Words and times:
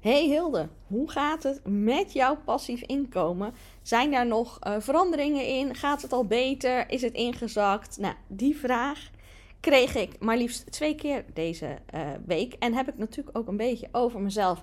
Hey 0.00 0.24
Hilde, 0.24 0.68
hoe 0.86 1.10
gaat 1.10 1.42
het 1.42 1.60
met 1.64 2.12
jouw 2.12 2.36
passief 2.44 2.82
inkomen? 2.82 3.54
Zijn 3.82 4.10
daar 4.10 4.26
nog 4.26 4.58
uh, 4.66 4.74
veranderingen 4.78 5.46
in? 5.46 5.74
Gaat 5.74 6.02
het 6.02 6.12
al 6.12 6.24
beter? 6.24 6.90
Is 6.90 7.02
het 7.02 7.12
ingezakt? 7.12 7.98
Nou, 7.98 8.14
die 8.26 8.56
vraag 8.56 9.10
kreeg 9.60 9.94
ik 9.94 10.18
maar 10.18 10.36
liefst 10.36 10.72
twee 10.72 10.94
keer 10.94 11.24
deze 11.32 11.78
uh, 11.94 12.00
week. 12.26 12.52
En 12.52 12.74
heb 12.74 12.88
ik 12.88 12.98
natuurlijk 12.98 13.38
ook 13.38 13.48
een 13.48 13.56
beetje 13.56 13.88
over 13.92 14.20
mezelf 14.20 14.62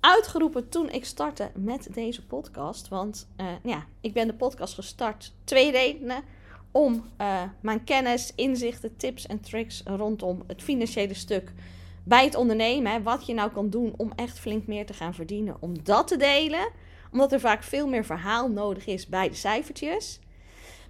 uitgeroepen 0.00 0.68
toen 0.68 0.90
ik 0.90 1.04
startte 1.04 1.50
met 1.54 1.88
deze 1.92 2.26
podcast. 2.26 2.88
Want 2.88 3.28
uh, 3.40 3.46
ja, 3.62 3.86
ik 4.00 4.12
ben 4.12 4.26
de 4.26 4.34
podcast 4.34 4.74
gestart. 4.74 5.32
Twee 5.44 5.70
redenen. 5.70 6.22
Om 6.70 7.04
mijn 7.60 7.84
kennis, 7.84 8.32
inzichten, 8.34 8.96
tips 8.96 9.26
en 9.26 9.40
tricks 9.40 9.82
rondom 9.84 10.42
het 10.46 10.62
financiële 10.62 11.14
stuk 11.14 11.52
bij 12.04 12.24
het 12.24 12.34
ondernemen, 12.34 13.02
wat 13.02 13.26
je 13.26 13.34
nou 13.34 13.50
kan 13.50 13.70
doen 13.70 13.94
om 13.96 14.12
echt 14.16 14.38
flink 14.38 14.66
meer 14.66 14.86
te 14.86 14.92
gaan 14.92 15.14
verdienen, 15.14 15.56
om 15.60 15.84
dat 15.84 16.08
te 16.08 16.16
delen, 16.16 16.68
omdat 17.12 17.32
er 17.32 17.40
vaak 17.40 17.62
veel 17.62 17.86
meer 17.88 18.04
verhaal 18.04 18.48
nodig 18.48 18.86
is 18.86 19.06
bij 19.06 19.28
de 19.28 19.34
cijfertjes. 19.34 20.20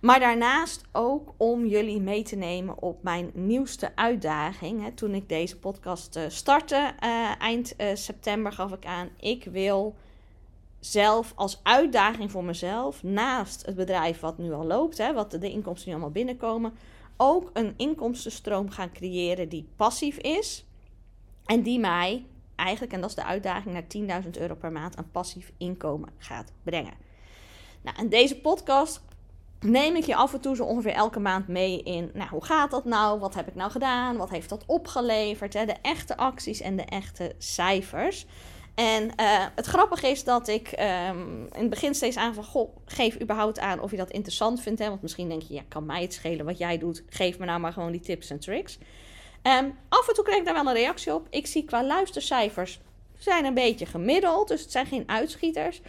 Maar 0.00 0.20
daarnaast 0.20 0.84
ook 0.92 1.32
om 1.36 1.66
jullie 1.66 2.00
mee 2.00 2.22
te 2.22 2.36
nemen 2.36 2.82
op 2.82 3.02
mijn 3.02 3.30
nieuwste 3.34 3.92
uitdaging. 3.94 4.82
Hè. 4.82 4.92
Toen 4.92 5.14
ik 5.14 5.28
deze 5.28 5.58
podcast 5.58 6.16
uh, 6.16 6.22
startte, 6.28 6.94
uh, 7.04 7.40
eind 7.40 7.74
uh, 7.78 7.86
september 7.94 8.52
gaf 8.52 8.72
ik 8.72 8.86
aan, 8.86 9.08
ik 9.20 9.44
wil 9.44 9.94
zelf 10.80 11.32
als 11.36 11.60
uitdaging 11.62 12.30
voor 12.30 12.44
mezelf, 12.44 13.02
naast 13.02 13.66
het 13.66 13.74
bedrijf 13.74 14.20
wat 14.20 14.38
nu 14.38 14.52
al 14.52 14.66
loopt, 14.66 14.98
hè, 14.98 15.12
wat 15.12 15.30
de 15.30 15.50
inkomsten 15.50 15.88
nu 15.88 15.94
allemaal 15.94 16.12
binnenkomen, 16.12 16.72
ook 17.16 17.50
een 17.52 17.74
inkomstenstroom 17.76 18.70
gaan 18.70 18.92
creëren 18.92 19.48
die 19.48 19.68
passief 19.76 20.16
is 20.16 20.64
en 21.46 21.62
die 21.62 21.78
mij 21.78 22.26
eigenlijk, 22.56 22.92
en 22.92 23.00
dat 23.00 23.10
is 23.10 23.16
de 23.16 23.24
uitdaging, 23.24 23.74
naar 23.74 24.22
10.000 24.24 24.30
euro 24.30 24.54
per 24.54 24.72
maand 24.72 24.96
aan 24.96 25.10
passief 25.10 25.52
inkomen 25.58 26.08
gaat 26.18 26.52
brengen. 26.62 26.94
Nou, 27.82 27.96
en 27.96 28.08
deze 28.08 28.40
podcast 28.40 29.02
neem 29.60 29.96
ik 29.96 30.04
je 30.04 30.14
af 30.14 30.32
en 30.32 30.40
toe 30.40 30.56
zo 30.56 30.64
ongeveer 30.64 30.92
elke 30.92 31.20
maand 31.20 31.48
mee 31.48 31.82
in. 31.82 32.10
Nou, 32.14 32.28
hoe 32.28 32.44
gaat 32.44 32.70
dat 32.70 32.84
nou? 32.84 33.20
Wat 33.20 33.34
heb 33.34 33.48
ik 33.48 33.54
nou 33.54 33.70
gedaan? 33.70 34.16
Wat 34.16 34.30
heeft 34.30 34.48
dat 34.48 34.64
opgeleverd? 34.66 35.54
Hè? 35.54 35.66
De 35.66 35.76
echte 35.82 36.16
acties 36.16 36.60
en 36.60 36.76
de 36.76 36.84
echte 36.84 37.34
cijfers. 37.38 38.26
En 38.74 39.04
uh, 39.04 39.46
het 39.54 39.66
grappige 39.66 40.08
is 40.08 40.24
dat 40.24 40.48
ik 40.48 40.72
um, 41.08 41.48
in 41.52 41.60
het 41.60 41.70
begin 41.70 41.94
steeds 41.94 42.16
aan 42.16 42.34
van... 42.34 42.44
Goh, 42.44 42.76
geef 42.84 43.20
überhaupt 43.20 43.58
aan 43.58 43.80
of 43.80 43.90
je 43.90 43.96
dat 43.96 44.10
interessant 44.10 44.60
vindt. 44.60 44.80
Hè? 44.80 44.88
Want 44.88 45.02
misschien 45.02 45.28
denk 45.28 45.42
je, 45.42 45.54
ja, 45.54 45.62
kan 45.68 45.86
mij 45.86 46.02
het 46.02 46.14
schelen 46.14 46.44
wat 46.44 46.58
jij 46.58 46.78
doet. 46.78 47.04
Geef 47.08 47.38
me 47.38 47.46
nou 47.46 47.60
maar 47.60 47.72
gewoon 47.72 47.92
die 47.92 48.00
tips 48.00 48.30
en 48.30 48.40
tricks. 48.40 48.78
Um, 49.42 49.78
af 49.88 50.08
en 50.08 50.14
toe 50.14 50.24
krijg 50.24 50.38
ik 50.38 50.44
daar 50.44 50.54
wel 50.54 50.66
een 50.66 50.80
reactie 50.80 51.14
op. 51.14 51.26
Ik 51.30 51.46
zie 51.46 51.64
qua 51.64 51.84
luistercijfers 51.84 52.80
zijn 53.18 53.44
een 53.44 53.54
beetje 53.54 53.86
gemiddeld, 53.86 54.48
dus 54.48 54.60
het 54.60 54.72
zijn 54.72 54.86
geen 54.86 55.04
uitschieters. 55.06 55.80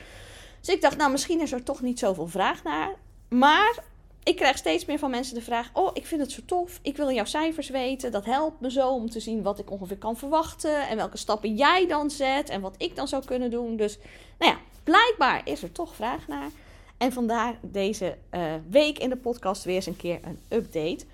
Dus 0.60 0.76
ik 0.76 0.82
dacht, 0.82 0.98
nou, 0.98 1.12
misschien 1.12 1.42
is 1.42 1.52
er 1.52 1.64
toch 1.64 1.82
niet 1.82 2.00
zoveel 2.00 2.28
vraag 2.28 2.64
naar. 2.64 2.95
Maar 3.30 3.84
ik 4.23 4.36
krijg 4.36 4.58
steeds 4.58 4.86
meer 4.86 5.00
van 5.00 5.10
mensen 5.10 5.36
de 5.36 5.42
vraag: 5.42 5.70
Oh, 5.73 5.90
ik 5.94 6.06
vind 6.06 6.22
het 6.22 6.32
zo 6.32 6.42
tof. 6.45 6.80
Ik 6.82 6.98
wil 6.98 7.12
jouw 7.12 7.26
cijfers 7.26 7.70
weten. 7.70 8.12
Dat 8.12 8.26
helpt 8.26 8.62
me 8.62 8.72
zo 8.72 8.90
om 8.90 9.10
te 9.10 9.20
zien 9.20 9.42
wat 9.42 9.60
ik 9.60 9.72
ongeveer 9.72 9.98
kan 9.98 10.17
verwachten. 10.17 10.88
En 10.88 10.98
welke 10.98 11.17
stappen 11.17 11.56
jij 11.56 11.88
dan 11.88 12.12
zet. 12.12 12.50
En 12.50 12.62
wat 12.62 12.76
ik 12.78 12.95
dan 12.95 13.08
zou 13.08 13.26
kunnen 13.26 13.52
doen. 13.52 13.78
Dus, 13.78 13.98
nou 14.40 14.52
ja, 14.52 14.58
blijkbaar 14.84 15.42
is 15.44 15.64
er 15.64 15.72
toch 15.72 15.95
vraag 15.95 16.28
naar. 16.28 16.50
En 16.98 17.12
vandaar 17.12 17.58
deze 17.62 18.17
uh, 18.32 18.54
week 18.70 19.00
in 19.00 19.10
de 19.10 19.17
podcast 19.17 19.64
weer 19.64 19.76
eens 19.76 19.86
een 19.86 19.95
keer 19.95 20.20
een 20.23 20.40
update. 20.50 21.06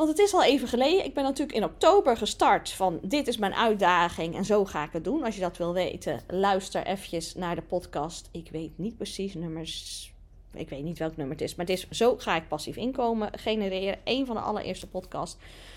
Want 0.00 0.12
het 0.12 0.20
is 0.20 0.34
al 0.34 0.42
even 0.42 0.68
geleden. 0.68 1.04
Ik 1.04 1.14
ben 1.14 1.24
natuurlijk 1.24 1.56
in 1.56 1.64
oktober 1.64 2.16
gestart 2.16 2.70
van 2.70 2.98
dit 3.02 3.28
is 3.28 3.36
mijn 3.36 3.54
uitdaging 3.54 4.34
en 4.34 4.44
zo 4.44 4.64
ga 4.64 4.84
ik 4.84 4.92
het 4.92 5.04
doen. 5.04 5.24
Als 5.24 5.34
je 5.34 5.40
dat 5.40 5.56
wil 5.56 5.72
weten, 5.72 6.20
luister 6.28 6.86
eventjes 6.86 7.34
naar 7.34 7.54
de 7.54 7.62
podcast. 7.62 8.28
Ik 8.32 8.48
weet 8.50 8.70
niet 8.78 8.96
precies 8.96 9.34
nummers. 9.34 10.12
Ik 10.52 10.68
weet 10.68 10.82
niet 10.82 10.98
welk 10.98 11.16
nummer 11.16 11.36
het 11.36 11.44
is. 11.44 11.54
Maar 11.54 11.66
het 11.66 11.74
is 11.74 11.88
zo 11.90 12.16
ga 12.18 12.36
ik 12.36 12.48
passief 12.48 12.76
inkomen 12.76 13.38
genereren. 13.38 13.98
Een 14.04 14.26
van 14.26 14.36
de 14.36 14.42
allereerste 14.42 14.86
podcasts. 14.86 15.36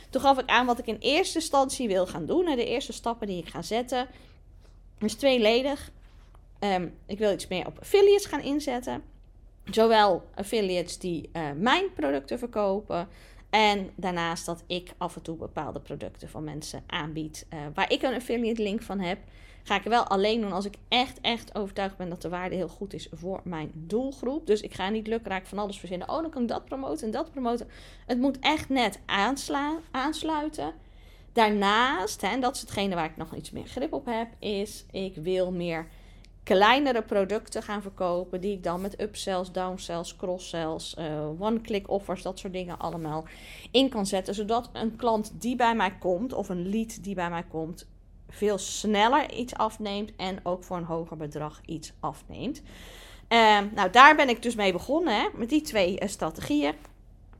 Toen 0.10 0.22
gaf 0.22 0.40
ik 0.40 0.50
aan 0.50 0.66
wat 0.66 0.80
ik 0.80 0.88
in 0.88 0.98
eerste 1.00 1.38
instantie 1.38 1.88
wil 1.88 2.08
gaan 2.08 2.26
doen. 2.26 2.48
En 2.48 2.56
de 2.56 2.66
eerste 2.66 2.94
stappen 2.94 3.28
die 3.28 3.42
ik 3.42 3.50
ga 3.50 3.62
zetten. 3.62 4.08
is 5.00 5.14
tweeledig. 5.16 5.92
Um, 6.60 6.94
ik 7.06 7.18
wil 7.18 7.32
iets 7.32 7.48
meer 7.48 7.68
op 7.68 7.80
affiliates 7.80 8.26
gaan 8.26 8.42
inzetten. 8.42 9.04
Zowel 9.72 10.24
affiliates 10.36 10.98
die 10.98 11.30
uh, 11.34 11.52
mijn 11.56 11.94
producten 11.94 12.40
verkopen 12.40 13.08
en 13.54 13.90
daarnaast 13.96 14.46
dat 14.46 14.64
ik 14.68 14.94
af 14.98 15.16
en 15.16 15.22
toe 15.22 15.36
bepaalde 15.36 15.80
producten 15.80 16.30
van 16.30 16.44
mensen 16.44 16.84
aanbied. 16.88 17.46
Uh, 17.54 17.60
waar 17.74 17.92
ik 17.92 18.02
een 18.02 18.14
affiliate 18.14 18.62
link 18.62 18.82
van 18.82 19.00
heb. 19.00 19.18
Ga 19.64 19.76
ik 19.76 19.84
wel 19.84 20.04
alleen 20.04 20.42
doen 20.42 20.52
als 20.52 20.66
ik 20.66 20.76
echt, 20.88 21.22
echt 21.22 21.56
overtuigd 21.56 21.98
ben 21.98 22.10
dat 22.10 22.22
de 22.22 22.30
waarde 22.30 22.56
heel 22.56 22.68
goed 22.68 22.94
is 22.94 23.08
voor 23.12 23.42
mijn 23.44 23.72
doelgroep. 23.74 24.48
Dus 24.48 24.62
ik 24.62 24.74
ga 24.74 24.90
niet 24.90 25.08
lukraak 25.08 25.46
van 25.46 25.58
alles 25.60 25.80
verzinnen. 25.80 26.10
Oh, 26.10 26.22
dan 26.22 26.30
kan 26.30 26.42
ik 26.42 26.48
dat 26.48 26.66
promoten 26.66 27.06
en 27.06 27.12
dat 27.12 27.32
promoten. 27.32 27.68
Het 28.06 28.20
moet 28.20 28.40
echt 28.40 28.70
net 28.70 29.00
aansla 29.06 29.78
aansluiten. 29.92 30.74
Daarnaast, 31.34 32.22
hè, 32.22 32.28
en 32.28 32.42
dat 32.42 32.56
is 32.56 32.62
hetgene 32.62 32.96
waar 32.96 33.10
ik 33.10 33.18
nog 33.18 33.36
iets 33.36 33.52
meer 33.52 33.68
grip 33.68 33.94
op 33.94 34.06
heb, 34.06 34.28
is 34.40 34.86
ik 34.92 35.16
wil 35.16 35.52
meer 35.52 35.88
kleinere 36.44 37.02
producten 37.02 37.64
gaan 37.64 37.82
verkopen. 37.82 38.42
Die 38.42 38.54
ik 38.54 38.64
dan 38.64 38.82
met 38.82 39.02
upsells, 39.02 39.52
downsells, 39.52 40.16
crosssells, 40.16 40.96
uh, 41.00 41.42
one-click 41.42 41.90
offers, 41.90 42.22
dat 42.22 42.40
soort 42.40 42.54
dingen 42.54 42.80
allemaal 42.80 43.26
in 43.72 43.90
kan 43.90 44.06
zetten. 44.06 44.36
Zodat 44.36 44.70
een 44.74 44.96
klant 44.96 45.32
die 45.42 45.56
bij 45.56 45.76
mij 45.76 45.92
komt, 46.00 46.34
of 46.34 46.50
een 46.50 46.70
lead 46.70 47.04
die 47.04 47.16
bij 47.16 47.30
mij 47.30 47.44
komt, 47.44 47.88
veel 48.30 48.58
sneller 48.58 49.34
iets 49.34 49.54
afneemt 49.54 50.16
en 50.16 50.40
ook 50.44 50.64
voor 50.64 50.78
een 50.78 50.84
hoger 50.84 51.18
bedrag 51.18 51.62
iets 51.66 51.94
afneemt. 52.00 52.62
Uh, 53.30 53.60
nou, 53.76 53.90
daar 53.90 54.16
ben 54.16 54.30
ik 54.30 54.42
dus 54.42 54.56
mee 54.56 54.72
begonnen, 54.72 55.16
hè, 55.16 55.28
met 55.34 55.50
die 55.50 55.62
twee 55.62 56.02
uh, 56.02 56.08
strategieën. 56.08 56.74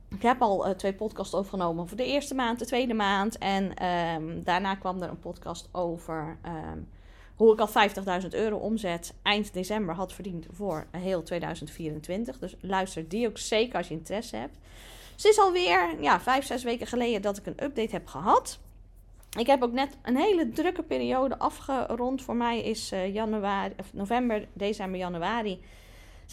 Ik 0.08 0.22
heb 0.22 0.42
al 0.42 0.74
twee 0.76 0.92
podcasts 0.92 1.34
overgenomen 1.34 1.88
voor 1.88 1.96
de 1.96 2.06
eerste 2.06 2.34
maand, 2.34 2.58
de 2.58 2.66
tweede 2.66 2.94
maand. 2.94 3.38
En 3.38 3.74
ehm, 3.74 4.42
daarna 4.42 4.74
kwam 4.74 5.02
er 5.02 5.08
een 5.08 5.18
podcast 5.18 5.68
over 5.72 6.36
ehm, 6.42 6.78
hoe 7.34 7.52
ik 7.52 7.60
al 7.60 7.68
50.000 8.22 8.28
euro 8.28 8.56
omzet 8.56 9.14
eind 9.22 9.52
december 9.52 9.94
had 9.94 10.12
verdiend 10.12 10.46
voor 10.50 10.86
heel 10.90 11.22
2024. 11.22 12.38
Dus 12.38 12.54
luister 12.60 13.08
die 13.08 13.28
ook 13.28 13.38
zeker 13.38 13.76
als 13.76 13.88
je 13.88 13.94
interesse 13.94 14.36
hebt. 14.36 14.56
Het 15.12 15.24
is 15.24 15.38
alweer 15.38 16.02
ja, 16.02 16.20
vijf, 16.20 16.46
zes 16.46 16.62
weken 16.62 16.86
geleden 16.86 17.22
dat 17.22 17.36
ik 17.36 17.46
een 17.46 17.64
update 17.64 17.94
heb 17.94 18.06
gehad. 18.06 18.58
Ik 19.38 19.46
heb 19.46 19.62
ook 19.62 19.72
net 19.72 19.96
een 20.02 20.16
hele 20.16 20.50
drukke 20.50 20.82
periode 20.82 21.38
afgerond. 21.38 22.22
Voor 22.22 22.36
mij 22.36 22.62
is 22.62 22.92
uh, 22.92 23.14
januari, 23.14 23.74
of 23.78 23.92
november, 23.92 24.48
december, 24.52 24.98
januari 24.98 25.60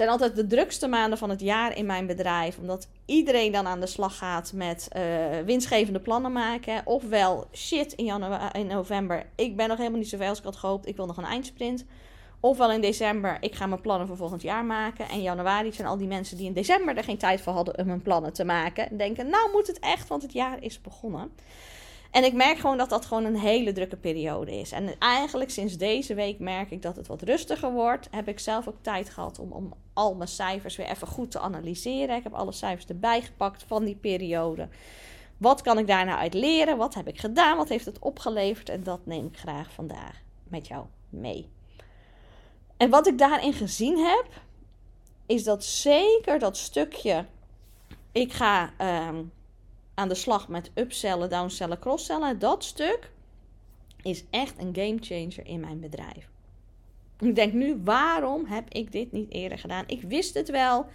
zijn 0.01 0.13
altijd 0.13 0.35
de 0.35 0.55
drukste 0.55 0.87
maanden 0.87 1.17
van 1.17 1.29
het 1.29 1.41
jaar 1.41 1.77
in 1.77 1.85
mijn 1.85 2.05
bedrijf. 2.05 2.57
Omdat 2.57 2.87
iedereen 3.05 3.51
dan 3.51 3.67
aan 3.67 3.79
de 3.79 3.85
slag 3.87 4.17
gaat 4.17 4.53
met 4.53 4.87
uh, 4.95 5.01
winstgevende 5.45 5.99
plannen 5.99 6.31
maken. 6.31 6.81
Ofwel, 6.85 7.47
shit, 7.53 7.93
in, 7.93 8.05
januari, 8.05 8.59
in 8.59 8.67
november, 8.67 9.25
ik 9.35 9.55
ben 9.55 9.67
nog 9.67 9.77
helemaal 9.77 9.99
niet 9.99 10.09
zoveel 10.09 10.27
als 10.27 10.37
ik 10.37 10.43
had 10.43 10.55
gehoopt. 10.55 10.87
Ik 10.87 10.95
wil 10.95 11.05
nog 11.05 11.17
een 11.17 11.23
eindsprint. 11.23 11.85
Ofwel 12.39 12.71
in 12.71 12.81
december, 12.81 13.37
ik 13.39 13.55
ga 13.55 13.65
mijn 13.65 13.81
plannen 13.81 14.07
voor 14.07 14.17
volgend 14.17 14.41
jaar 14.41 14.65
maken. 14.65 15.09
En 15.09 15.21
januari 15.21 15.73
zijn 15.73 15.87
al 15.87 15.97
die 15.97 16.07
mensen 16.07 16.37
die 16.37 16.45
in 16.45 16.53
december 16.53 16.97
er 16.97 17.03
geen 17.03 17.17
tijd 17.17 17.41
voor 17.41 17.53
hadden 17.53 17.77
om 17.77 17.89
hun 17.89 18.01
plannen 18.01 18.33
te 18.33 18.43
maken. 18.43 18.89
En 18.89 18.97
denken, 18.97 19.29
nou 19.29 19.51
moet 19.51 19.67
het 19.67 19.79
echt, 19.79 20.07
want 20.07 20.21
het 20.21 20.33
jaar 20.33 20.63
is 20.63 20.81
begonnen. 20.81 21.31
En 22.11 22.23
ik 22.23 22.33
merk 22.33 22.57
gewoon 22.57 22.77
dat 22.77 22.89
dat 22.89 23.05
gewoon 23.05 23.25
een 23.25 23.39
hele 23.39 23.71
drukke 23.71 23.97
periode 23.97 24.59
is. 24.59 24.71
En 24.71 24.99
eigenlijk 24.99 25.49
sinds 25.49 25.77
deze 25.77 26.13
week 26.13 26.39
merk 26.39 26.71
ik 26.71 26.81
dat 26.81 26.95
het 26.95 27.07
wat 27.07 27.21
rustiger 27.21 27.71
wordt. 27.71 28.07
Heb 28.11 28.27
ik 28.27 28.39
zelf 28.39 28.67
ook 28.67 28.81
tijd 28.81 29.09
gehad 29.09 29.39
om, 29.39 29.51
om 29.51 29.73
al 29.93 30.15
mijn 30.15 30.29
cijfers 30.29 30.75
weer 30.75 30.89
even 30.89 31.07
goed 31.07 31.31
te 31.31 31.39
analyseren. 31.39 32.15
Ik 32.15 32.23
heb 32.23 32.33
alle 32.33 32.51
cijfers 32.51 32.85
erbij 32.85 33.21
gepakt 33.21 33.63
van 33.67 33.83
die 33.83 33.95
periode. 33.95 34.67
Wat 35.37 35.61
kan 35.61 35.77
ik 35.77 35.87
daar 35.87 36.05
nou 36.05 36.19
uit 36.19 36.33
leren? 36.33 36.77
Wat 36.77 36.93
heb 36.93 37.07
ik 37.07 37.19
gedaan? 37.19 37.57
Wat 37.57 37.69
heeft 37.69 37.85
het 37.85 37.99
opgeleverd? 37.99 38.69
En 38.69 38.83
dat 38.83 39.05
neem 39.05 39.25
ik 39.25 39.37
graag 39.37 39.71
vandaag 39.71 40.21
met 40.43 40.67
jou 40.67 40.85
mee. 41.09 41.49
En 42.77 42.89
wat 42.89 43.07
ik 43.07 43.17
daarin 43.17 43.53
gezien 43.53 43.97
heb, 43.97 44.25
is 45.25 45.43
dat 45.43 45.63
zeker 45.63 46.39
dat 46.39 46.57
stukje. 46.57 47.25
Ik 48.11 48.33
ga 48.33 48.73
ehm, 48.77 49.23
aan 50.01 50.07
de 50.09 50.15
slag 50.15 50.47
met 50.47 50.71
upsellen, 50.73 51.29
downsellen, 51.29 51.79
crosssellen. 51.79 52.39
Dat 52.39 52.63
stuk 52.63 53.11
is 54.01 54.23
echt 54.29 54.53
een 54.57 54.75
game 54.75 54.97
changer 54.99 55.45
in 55.45 55.59
mijn 55.59 55.79
bedrijf. 55.79 56.29
Ik 57.19 57.35
denk 57.35 57.53
nu, 57.53 57.81
waarom 57.83 58.45
heb 58.45 58.73
ik 58.73 58.91
dit 58.91 59.11
niet 59.11 59.31
eerder 59.31 59.59
gedaan? 59.59 59.83
Ik 59.87 60.01
wist 60.01 60.33
het 60.33 60.49
wel. 60.49 60.85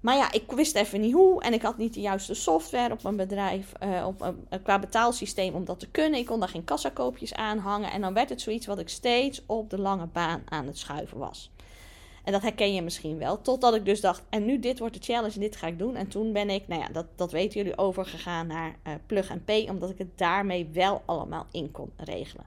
Maar 0.00 0.16
ja, 0.16 0.32
ik 0.32 0.52
wist 0.52 0.74
even 0.74 1.00
niet 1.00 1.12
hoe. 1.12 1.42
En 1.42 1.52
ik 1.52 1.62
had 1.62 1.78
niet 1.78 1.94
de 1.94 2.00
juiste 2.00 2.34
software 2.34 2.92
op 2.92 3.02
mijn 3.02 3.16
bedrijf. 3.16 3.72
Uh, 3.82 4.06
op, 4.06 4.22
uh, 4.22 4.58
qua 4.62 4.78
betaalsysteem 4.78 5.54
om 5.54 5.64
dat 5.64 5.80
te 5.80 5.90
kunnen. 5.90 6.20
Ik 6.20 6.26
kon 6.26 6.40
daar 6.40 6.48
geen 6.48 6.64
kassakoopjes 6.64 7.34
aan 7.34 7.58
hangen. 7.58 7.90
En 7.90 8.00
dan 8.00 8.14
werd 8.14 8.28
het 8.28 8.40
zoiets 8.40 8.66
wat 8.66 8.78
ik 8.78 8.88
steeds 8.88 9.42
op 9.46 9.70
de 9.70 9.78
lange 9.78 10.06
baan 10.06 10.42
aan 10.48 10.66
het 10.66 10.78
schuiven 10.78 11.18
was. 11.18 11.50
En 12.24 12.32
dat 12.32 12.42
herken 12.42 12.74
je 12.74 12.82
misschien 12.82 13.18
wel. 13.18 13.40
Totdat 13.40 13.74
ik 13.74 13.84
dus 13.84 14.00
dacht, 14.00 14.22
en 14.28 14.44
nu 14.44 14.58
dit 14.58 14.78
wordt 14.78 14.94
de 14.94 15.12
challenge 15.12 15.34
en 15.34 15.40
dit 15.40 15.56
ga 15.56 15.66
ik 15.66 15.78
doen. 15.78 15.96
En 15.96 16.08
toen 16.08 16.32
ben 16.32 16.50
ik, 16.50 16.68
nou 16.68 16.80
ja, 16.80 16.88
dat, 16.88 17.06
dat 17.16 17.32
weten 17.32 17.60
jullie, 17.60 17.78
overgegaan 17.78 18.46
naar 18.46 18.76
uh, 18.86 18.92
Plug 19.06 19.30
and 19.30 19.44
Pay. 19.44 19.68
Omdat 19.68 19.90
ik 19.90 19.98
het 19.98 20.18
daarmee 20.18 20.68
wel 20.72 21.02
allemaal 21.04 21.46
in 21.50 21.70
kon 21.70 21.92
regelen. 21.96 22.46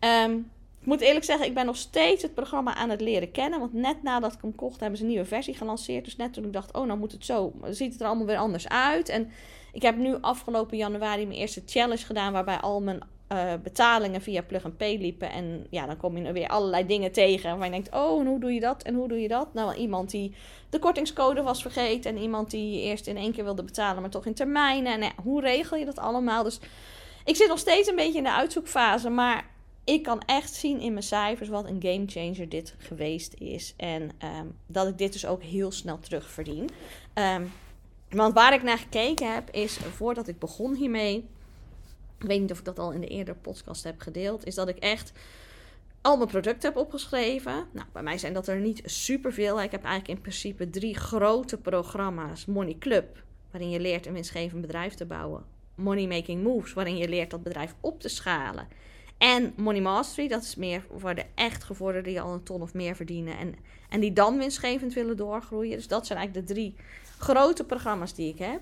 Um, 0.00 0.50
Ik 0.80 0.86
moet 0.86 1.00
eerlijk 1.00 1.24
zeggen, 1.24 1.46
ik 1.46 1.54
ben 1.54 1.66
nog 1.66 1.76
steeds 1.76 2.22
het 2.22 2.34
programma 2.34 2.74
aan 2.74 2.90
het 2.90 3.00
leren 3.00 3.30
kennen. 3.30 3.60
Want 3.60 3.72
net 3.72 4.02
nadat 4.02 4.32
ik 4.32 4.38
hem 4.40 4.54
kocht, 4.54 4.80
hebben 4.80 4.98
ze 4.98 5.04
een 5.04 5.10
nieuwe 5.10 5.24
versie 5.24 5.54
gelanceerd. 5.54 6.04
Dus 6.04 6.16
net 6.16 6.32
toen 6.32 6.44
ik 6.44 6.52
dacht, 6.52 6.76
oh, 6.76 6.86
nou 6.86 6.98
moet 6.98 7.12
het 7.12 7.24
zo. 7.24 7.52
Ziet 7.70 7.92
het 7.92 8.00
er 8.00 8.06
allemaal 8.06 8.26
weer 8.26 8.36
anders 8.36 8.68
uit. 8.68 9.08
En 9.08 9.30
ik 9.72 9.82
heb 9.82 9.96
nu 9.96 10.16
afgelopen 10.20 10.76
januari 10.76 11.26
mijn 11.26 11.38
eerste 11.38 11.62
challenge 11.66 12.04
gedaan. 12.04 12.32
Waarbij 12.32 12.58
al 12.58 12.80
mijn 12.80 13.00
uh, 13.32 13.52
betalingen 13.62 14.20
via 14.20 14.42
Plug 14.42 14.64
and 14.64 14.76
Pay 14.76 14.96
liepen. 14.96 15.30
En 15.30 15.66
ja, 15.70 15.86
dan 15.86 15.96
kom 15.96 16.16
je 16.16 16.24
er 16.24 16.32
weer 16.32 16.48
allerlei 16.48 16.86
dingen 16.86 17.12
tegen. 17.12 17.56
Waar 17.56 17.66
je 17.66 17.72
denkt, 17.72 17.94
oh, 17.94 18.26
hoe 18.26 18.40
doe 18.40 18.52
je 18.52 18.60
dat? 18.60 18.82
En 18.82 18.94
hoe 18.94 19.08
doe 19.08 19.20
je 19.20 19.28
dat? 19.28 19.54
Nou, 19.54 19.74
iemand 19.74 20.10
die 20.10 20.34
de 20.70 20.78
kortingscode 20.78 21.42
was 21.42 21.62
vergeten. 21.62 22.16
En 22.16 22.22
iemand 22.22 22.50
die 22.50 22.82
eerst 22.82 23.06
in 23.06 23.16
één 23.16 23.32
keer 23.32 23.44
wilde 23.44 23.62
betalen, 23.62 24.00
maar 24.00 24.10
toch 24.10 24.26
in 24.26 24.34
termijnen. 24.34 25.00
En 25.00 25.12
hoe 25.22 25.40
regel 25.40 25.76
je 25.76 25.84
dat 25.84 25.98
allemaal? 25.98 26.42
Dus 26.42 26.60
ik 27.24 27.36
zit 27.36 27.48
nog 27.48 27.58
steeds 27.58 27.88
een 27.88 27.96
beetje 27.96 28.18
in 28.18 28.24
de 28.24 28.32
uitzoekfase. 28.32 29.10
Maar 29.10 29.46
ik 29.84 30.02
kan 30.02 30.22
echt 30.26 30.54
zien 30.54 30.80
in 30.80 30.92
mijn 30.92 31.04
cijfers 31.04 31.48
wat 31.48 31.64
een 31.64 31.82
game 31.82 32.04
changer 32.06 32.48
dit 32.48 32.74
geweest 32.78 33.34
is. 33.38 33.74
En 33.76 34.02
um, 34.02 34.56
dat 34.66 34.88
ik 34.88 34.98
dit 34.98 35.12
dus 35.12 35.26
ook 35.26 35.42
heel 35.42 35.70
snel 35.70 35.98
terugverdien. 35.98 36.68
Um, 37.14 37.52
want 38.10 38.34
waar 38.34 38.52
ik 38.52 38.62
naar 38.62 38.78
gekeken 38.78 39.34
heb, 39.34 39.50
is 39.50 39.76
voordat 39.76 40.28
ik 40.28 40.38
begon 40.38 40.74
hiermee 40.74 41.28
ik 42.18 42.26
weet 42.26 42.40
niet 42.40 42.50
of 42.50 42.58
ik 42.58 42.64
dat 42.64 42.78
al 42.78 42.92
in 42.92 43.00
de 43.00 43.06
eerdere 43.06 43.36
podcast 43.36 43.84
heb 43.84 44.00
gedeeld, 44.00 44.46
is 44.46 44.54
dat 44.54 44.68
ik 44.68 44.78
echt 44.78 45.12
al 46.00 46.16
mijn 46.16 46.28
producten 46.28 46.68
heb 46.68 46.78
opgeschreven. 46.78 47.66
Nou, 47.72 47.86
bij 47.92 48.02
mij 48.02 48.18
zijn 48.18 48.32
dat 48.32 48.48
er 48.48 48.60
niet 48.60 48.82
superveel. 48.84 49.62
Ik 49.62 49.70
heb 49.70 49.84
eigenlijk 49.84 50.14
in 50.14 50.20
principe 50.20 50.70
drie 50.70 50.96
grote 50.96 51.56
programma's. 51.56 52.46
Money 52.46 52.76
Club, 52.78 53.22
waarin 53.50 53.70
je 53.70 53.80
leert 53.80 54.06
een 54.06 54.12
winstgevend 54.12 54.60
bedrijf 54.60 54.94
te 54.94 55.06
bouwen. 55.06 55.44
Money 55.74 56.06
Making 56.06 56.42
Moves, 56.42 56.72
waarin 56.72 56.96
je 56.96 57.08
leert 57.08 57.30
dat 57.30 57.42
bedrijf 57.42 57.74
op 57.80 58.00
te 58.00 58.08
schalen. 58.08 58.68
En 59.18 59.52
Money 59.56 59.80
Mastery, 59.80 60.28
dat 60.28 60.42
is 60.42 60.54
meer 60.54 60.84
voor 60.96 61.14
de 61.14 61.24
echt 61.34 61.64
gevorderden 61.64 62.12
die 62.12 62.20
al 62.20 62.32
een 62.32 62.42
ton 62.42 62.62
of 62.62 62.74
meer 62.74 62.96
verdienen. 62.96 63.38
En, 63.38 63.54
en 63.88 64.00
die 64.00 64.12
dan 64.12 64.38
winstgevend 64.38 64.92
willen 64.92 65.16
doorgroeien. 65.16 65.76
Dus 65.76 65.88
dat 65.88 66.06
zijn 66.06 66.18
eigenlijk 66.18 66.48
de 66.48 66.54
drie 66.54 66.74
grote 67.18 67.64
programma's 67.64 68.14
die 68.14 68.32
ik 68.32 68.38
heb. 68.38 68.60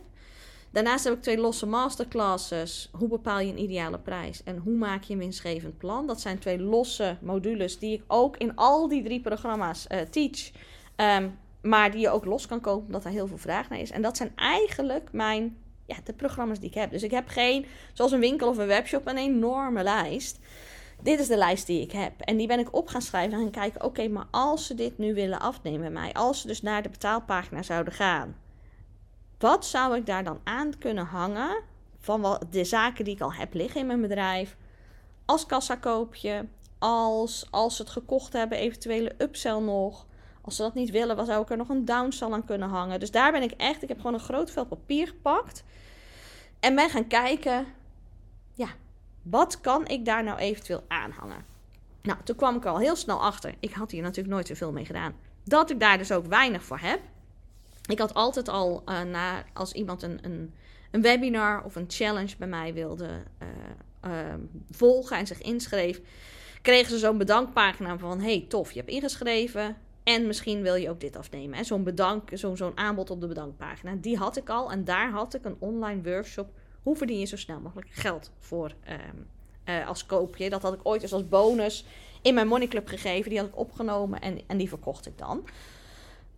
Daarnaast 0.76 1.04
heb 1.04 1.14
ik 1.14 1.22
twee 1.22 1.38
losse 1.38 1.66
masterclasses. 1.66 2.88
Hoe 2.92 3.08
bepaal 3.08 3.40
je 3.40 3.52
een 3.52 3.60
ideale 3.60 3.98
prijs? 3.98 4.42
En 4.42 4.56
hoe 4.56 4.76
maak 4.76 5.02
je 5.02 5.12
een 5.12 5.18
winstgevend 5.18 5.78
plan? 5.78 6.06
Dat 6.06 6.20
zijn 6.20 6.38
twee 6.38 6.58
losse 6.58 7.16
modules 7.20 7.78
die 7.78 7.92
ik 7.92 8.02
ook 8.06 8.36
in 8.36 8.54
al 8.54 8.88
die 8.88 9.02
drie 9.02 9.20
programma's 9.20 9.86
uh, 9.92 10.00
teach. 10.00 10.50
Um, 10.96 11.38
maar 11.62 11.90
die 11.90 12.00
je 12.00 12.08
ook 12.08 12.24
los 12.24 12.46
kan 12.46 12.60
kopen, 12.60 12.86
omdat 12.86 13.04
er 13.04 13.10
heel 13.10 13.26
veel 13.26 13.38
vraag 13.38 13.68
naar 13.68 13.78
is. 13.78 13.90
En 13.90 14.02
dat 14.02 14.16
zijn 14.16 14.32
eigenlijk 14.34 15.08
mijn, 15.12 15.56
ja, 15.86 15.96
de 16.04 16.12
programma's 16.12 16.58
die 16.58 16.68
ik 16.68 16.74
heb. 16.74 16.90
Dus 16.90 17.02
ik 17.02 17.10
heb 17.10 17.28
geen, 17.28 17.66
zoals 17.92 18.12
een 18.12 18.20
winkel 18.20 18.48
of 18.48 18.58
een 18.58 18.66
webshop, 18.66 19.06
een 19.06 19.18
enorme 19.18 19.82
lijst. 19.82 20.38
Dit 21.02 21.20
is 21.20 21.26
de 21.26 21.36
lijst 21.36 21.66
die 21.66 21.80
ik 21.80 21.92
heb. 21.92 22.20
En 22.20 22.36
die 22.36 22.46
ben 22.46 22.58
ik 22.58 22.74
op 22.74 22.88
gaan 22.88 23.02
schrijven 23.02 23.32
en 23.32 23.42
gaan 23.42 23.50
kijken: 23.50 23.84
oké, 23.84 24.08
maar 24.08 24.26
als 24.30 24.66
ze 24.66 24.74
dit 24.74 24.98
nu 24.98 25.14
willen 25.14 25.40
afnemen 25.40 25.80
bij 25.80 25.90
mij, 25.90 26.12
als 26.12 26.40
ze 26.40 26.46
dus 26.46 26.62
naar 26.62 26.82
de 26.82 26.88
betaalpagina 26.88 27.62
zouden 27.62 27.92
gaan, 27.92 28.36
wat 29.38 29.66
zou 29.66 29.96
ik 29.96 30.06
daar 30.06 30.24
dan 30.24 30.40
aan 30.44 30.78
kunnen 30.78 31.06
hangen 31.06 31.62
van 31.98 32.20
wat, 32.20 32.46
de 32.50 32.64
zaken 32.64 33.04
die 33.04 33.14
ik 33.14 33.20
al 33.20 33.32
heb 33.32 33.54
liggen 33.54 33.80
in 33.80 33.86
mijn 33.86 34.00
bedrijf? 34.00 34.56
Als 35.24 35.46
kassakoopje, 35.46 36.46
als, 36.78 37.46
als 37.50 37.76
ze 37.76 37.82
het 37.82 37.90
gekocht 37.90 38.32
hebben, 38.32 38.58
eventuele 38.58 39.14
upsell 39.18 39.58
nog. 39.58 40.06
Als 40.42 40.56
ze 40.56 40.62
dat 40.62 40.74
niet 40.74 40.90
willen, 40.90 41.16
wat 41.16 41.26
zou 41.26 41.42
ik 41.42 41.50
er 41.50 41.56
nog 41.56 41.68
een 41.68 41.84
downsell 41.84 42.30
aan 42.30 42.44
kunnen 42.44 42.68
hangen? 42.68 43.00
Dus 43.00 43.10
daar 43.10 43.32
ben 43.32 43.42
ik 43.42 43.50
echt, 43.50 43.82
ik 43.82 43.88
heb 43.88 43.96
gewoon 43.96 44.14
een 44.14 44.20
groot 44.20 44.50
vel 44.50 44.66
papier 44.66 45.06
gepakt. 45.06 45.64
En 46.60 46.74
ben 46.74 46.90
gaan 46.90 47.06
kijken, 47.06 47.66
ja, 48.54 48.68
wat 49.22 49.60
kan 49.60 49.86
ik 49.86 50.04
daar 50.04 50.24
nou 50.24 50.38
eventueel 50.38 50.84
aanhangen? 50.88 51.44
Nou, 52.02 52.18
toen 52.24 52.36
kwam 52.36 52.56
ik 52.56 52.64
al 52.64 52.78
heel 52.78 52.96
snel 52.96 53.22
achter. 53.22 53.54
Ik 53.60 53.72
had 53.72 53.90
hier 53.90 54.02
natuurlijk 54.02 54.34
nooit 54.34 54.46
zoveel 54.46 54.72
mee 54.72 54.84
gedaan. 54.84 55.14
Dat 55.44 55.70
ik 55.70 55.80
daar 55.80 55.98
dus 55.98 56.12
ook 56.12 56.26
weinig 56.26 56.62
voor 56.62 56.78
heb 56.78 57.00
ik 57.86 57.98
had 57.98 58.14
altijd 58.14 58.48
al 58.48 58.82
uh, 58.88 59.02
na, 59.02 59.44
als 59.52 59.72
iemand 59.72 60.02
een, 60.02 60.18
een, 60.22 60.54
een, 60.90 61.02
webinar 61.02 61.64
of 61.64 61.76
een 61.76 61.84
challenge 61.88 62.34
bij 62.38 62.48
mij 62.48 62.74
wilde 62.74 63.08
uh, 64.04 64.34
volgen 64.70 65.16
en 65.16 65.26
zich 65.26 65.42
inschreef, 65.42 66.00
kregen 66.62 66.90
ze 66.90 66.98
zo'n 66.98 67.18
bedankpagina 67.18 67.98
van: 67.98 68.20
hey, 68.20 68.44
tof, 68.48 68.72
je 68.72 68.78
hebt 68.78 68.90
ingeschreven. 68.90 69.76
En 70.02 70.26
misschien 70.26 70.62
wil 70.62 70.74
je 70.74 70.90
ook 70.90 71.00
dit 71.00 71.16
afnemen. 71.16 71.64
Zo'n 71.64 71.82
bedank, 71.82 72.30
zo'n 72.32 72.56
zo'n 72.56 72.76
aanbod 72.76 73.10
op 73.10 73.20
de 73.20 73.26
bedankpagina. 73.26 73.94
Die 74.00 74.16
had 74.16 74.36
ik 74.36 74.48
al. 74.48 74.70
En 74.70 74.84
daar 74.84 75.10
had 75.10 75.34
ik 75.34 75.44
een 75.44 75.56
online 75.58 76.02
workshop. 76.02 76.48
Hoe 76.82 76.96
verdien 76.96 77.18
je 77.18 77.24
zo 77.24 77.36
snel 77.36 77.60
mogelijk 77.60 77.88
geld 77.90 78.30
voor 78.38 78.74
uh, 79.68 79.88
als 79.88 80.06
koopje? 80.06 80.50
Dat 80.50 80.62
had 80.62 80.74
ik 80.74 80.80
ooit 80.82 81.02
eens 81.02 81.12
als 81.12 81.28
bonus 81.28 81.84
in 82.22 82.34
mijn 82.34 82.48
Money 82.48 82.68
Club 82.68 82.88
gegeven. 82.88 83.30
Die 83.30 83.38
had 83.38 83.48
ik 83.48 83.56
opgenomen 83.56 84.20
en, 84.20 84.40
en 84.46 84.56
die 84.56 84.68
verkocht 84.68 85.06
ik 85.06 85.18
dan. 85.18 85.44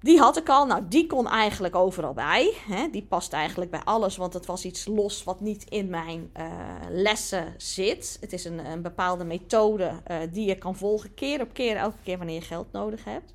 Die 0.00 0.19
had 0.19 0.37
ik 0.37 0.49
al. 0.49 0.67
Nou, 0.67 0.83
die 0.89 1.06
kon 1.06 1.29
eigenlijk 1.29 1.75
overal 1.75 2.12
bij. 2.12 2.55
Hè? 2.69 2.89
Die 2.91 3.03
past 3.03 3.33
eigenlijk 3.33 3.71
bij 3.71 3.81
alles, 3.85 4.17
want 4.17 4.35
het 4.35 4.47
was 4.47 4.65
iets 4.65 4.87
los 4.87 5.25
wat 5.25 5.41
niet 5.41 5.71
in 5.71 5.91
mijn 5.91 6.31
uh, 6.37 6.47
lessen 6.89 7.55
zit. 7.56 8.19
Het 8.21 8.33
is 8.33 8.45
een, 8.45 8.67
een 8.67 8.83
bepaalde 8.83 9.25
methode 9.25 9.93
uh, 10.11 10.17
die 10.33 10.47
je 10.47 10.55
kan 10.55 10.77
volgen, 10.77 11.15
keer 11.15 11.41
op 11.41 11.53
keer, 11.53 11.77
elke 11.77 11.97
keer 12.03 12.19
wanneer 12.19 12.35
je 12.35 12.41
geld 12.41 12.73
nodig 12.73 13.05
hebt. 13.05 13.35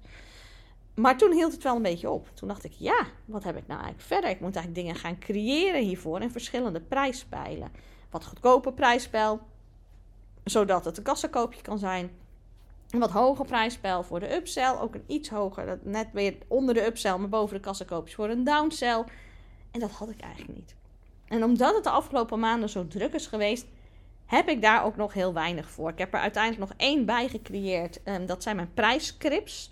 Maar 0.93 1.17
toen 1.17 1.31
hield 1.31 1.51
het 1.51 1.63
wel 1.63 1.75
een 1.75 1.81
beetje 1.81 2.09
op. 2.09 2.27
Toen 2.33 2.47
dacht 2.47 2.63
ik, 2.63 2.71
ja, 2.77 3.07
wat 3.25 3.43
heb 3.43 3.57
ik 3.57 3.67
nou 3.67 3.81
eigenlijk 3.81 4.09
verder? 4.09 4.29
Ik 4.29 4.39
moet 4.39 4.55
eigenlijk 4.55 4.85
dingen 4.85 5.01
gaan 5.01 5.19
creëren 5.19 5.81
hiervoor 5.81 6.21
in 6.21 6.31
verschillende 6.31 6.81
prijspijlen. 6.81 7.71
Wat 8.09 8.25
goedkoper 8.25 8.73
prijsspel, 8.73 9.39
zodat 10.43 10.85
het 10.85 10.97
een 10.97 11.03
kassakoopje 11.03 11.61
kan 11.61 11.77
zijn 11.77 12.11
een 12.93 12.99
wat 12.99 13.11
hoger 13.11 13.45
prijsspel 13.45 14.03
voor 14.03 14.19
de 14.19 14.35
upsell. 14.35 14.77
Ook 14.79 14.95
een 14.95 15.03
iets 15.07 15.29
hoger, 15.29 15.79
net 15.83 16.07
weer 16.11 16.35
onder 16.47 16.73
de 16.73 16.85
upsell, 16.85 17.17
maar 17.17 17.29
boven 17.29 17.55
de 17.55 17.61
kassakoopjes 17.61 18.15
voor 18.15 18.29
een 18.29 18.43
downsell. 18.43 19.03
En 19.71 19.79
dat 19.79 19.91
had 19.91 20.09
ik 20.09 20.21
eigenlijk 20.21 20.55
niet. 20.55 20.75
En 21.27 21.43
omdat 21.43 21.75
het 21.75 21.83
de 21.83 21.89
afgelopen 21.89 22.39
maanden 22.39 22.69
zo 22.69 22.87
druk 22.87 23.13
is 23.13 23.27
geweest, 23.27 23.65
heb 24.25 24.49
ik 24.49 24.61
daar 24.61 24.83
ook 24.83 24.95
nog 24.95 25.13
heel 25.13 25.33
weinig 25.33 25.69
voor. 25.69 25.89
Ik 25.89 25.97
heb 25.97 26.13
er 26.13 26.19
uiteindelijk 26.19 26.69
nog 26.69 26.79
één 26.79 27.05
bij 27.05 27.27
gecreëerd. 27.27 27.99
Um, 28.05 28.25
dat 28.25 28.43
zijn 28.43 28.55
mijn 28.55 28.73
prijsscripts. 28.73 29.71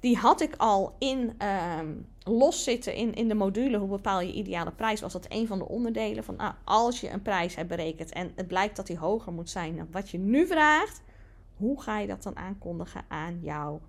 Die 0.00 0.16
had 0.16 0.40
ik 0.40 0.54
al 0.56 0.94
in 0.98 1.38
um, 1.78 2.06
los 2.22 2.64
zitten 2.64 2.94
in, 2.94 3.14
in 3.14 3.28
de 3.28 3.34
module. 3.34 3.78
Hoe 3.78 3.88
bepaal 3.88 4.20
je 4.20 4.32
ideale 4.32 4.70
prijs? 4.70 5.00
Was 5.00 5.12
dat 5.12 5.26
een 5.28 5.46
van 5.46 5.58
de 5.58 5.68
onderdelen 5.68 6.24
van 6.24 6.36
ah, 6.36 6.52
als 6.64 7.00
je 7.00 7.10
een 7.10 7.22
prijs 7.22 7.54
hebt 7.54 7.68
berekend 7.68 8.12
en 8.12 8.32
het 8.34 8.46
blijkt 8.46 8.76
dat 8.76 8.86
die 8.86 8.98
hoger 8.98 9.32
moet 9.32 9.50
zijn 9.50 9.76
dan 9.76 9.88
wat 9.90 10.10
je 10.10 10.18
nu 10.18 10.46
vraagt 10.46 11.02
hoe 11.58 11.82
ga 11.82 11.98
je 11.98 12.06
dat 12.06 12.22
dan 12.22 12.36
aankondigen 12.36 13.04
aan 13.08 13.40
jouw 13.42 13.80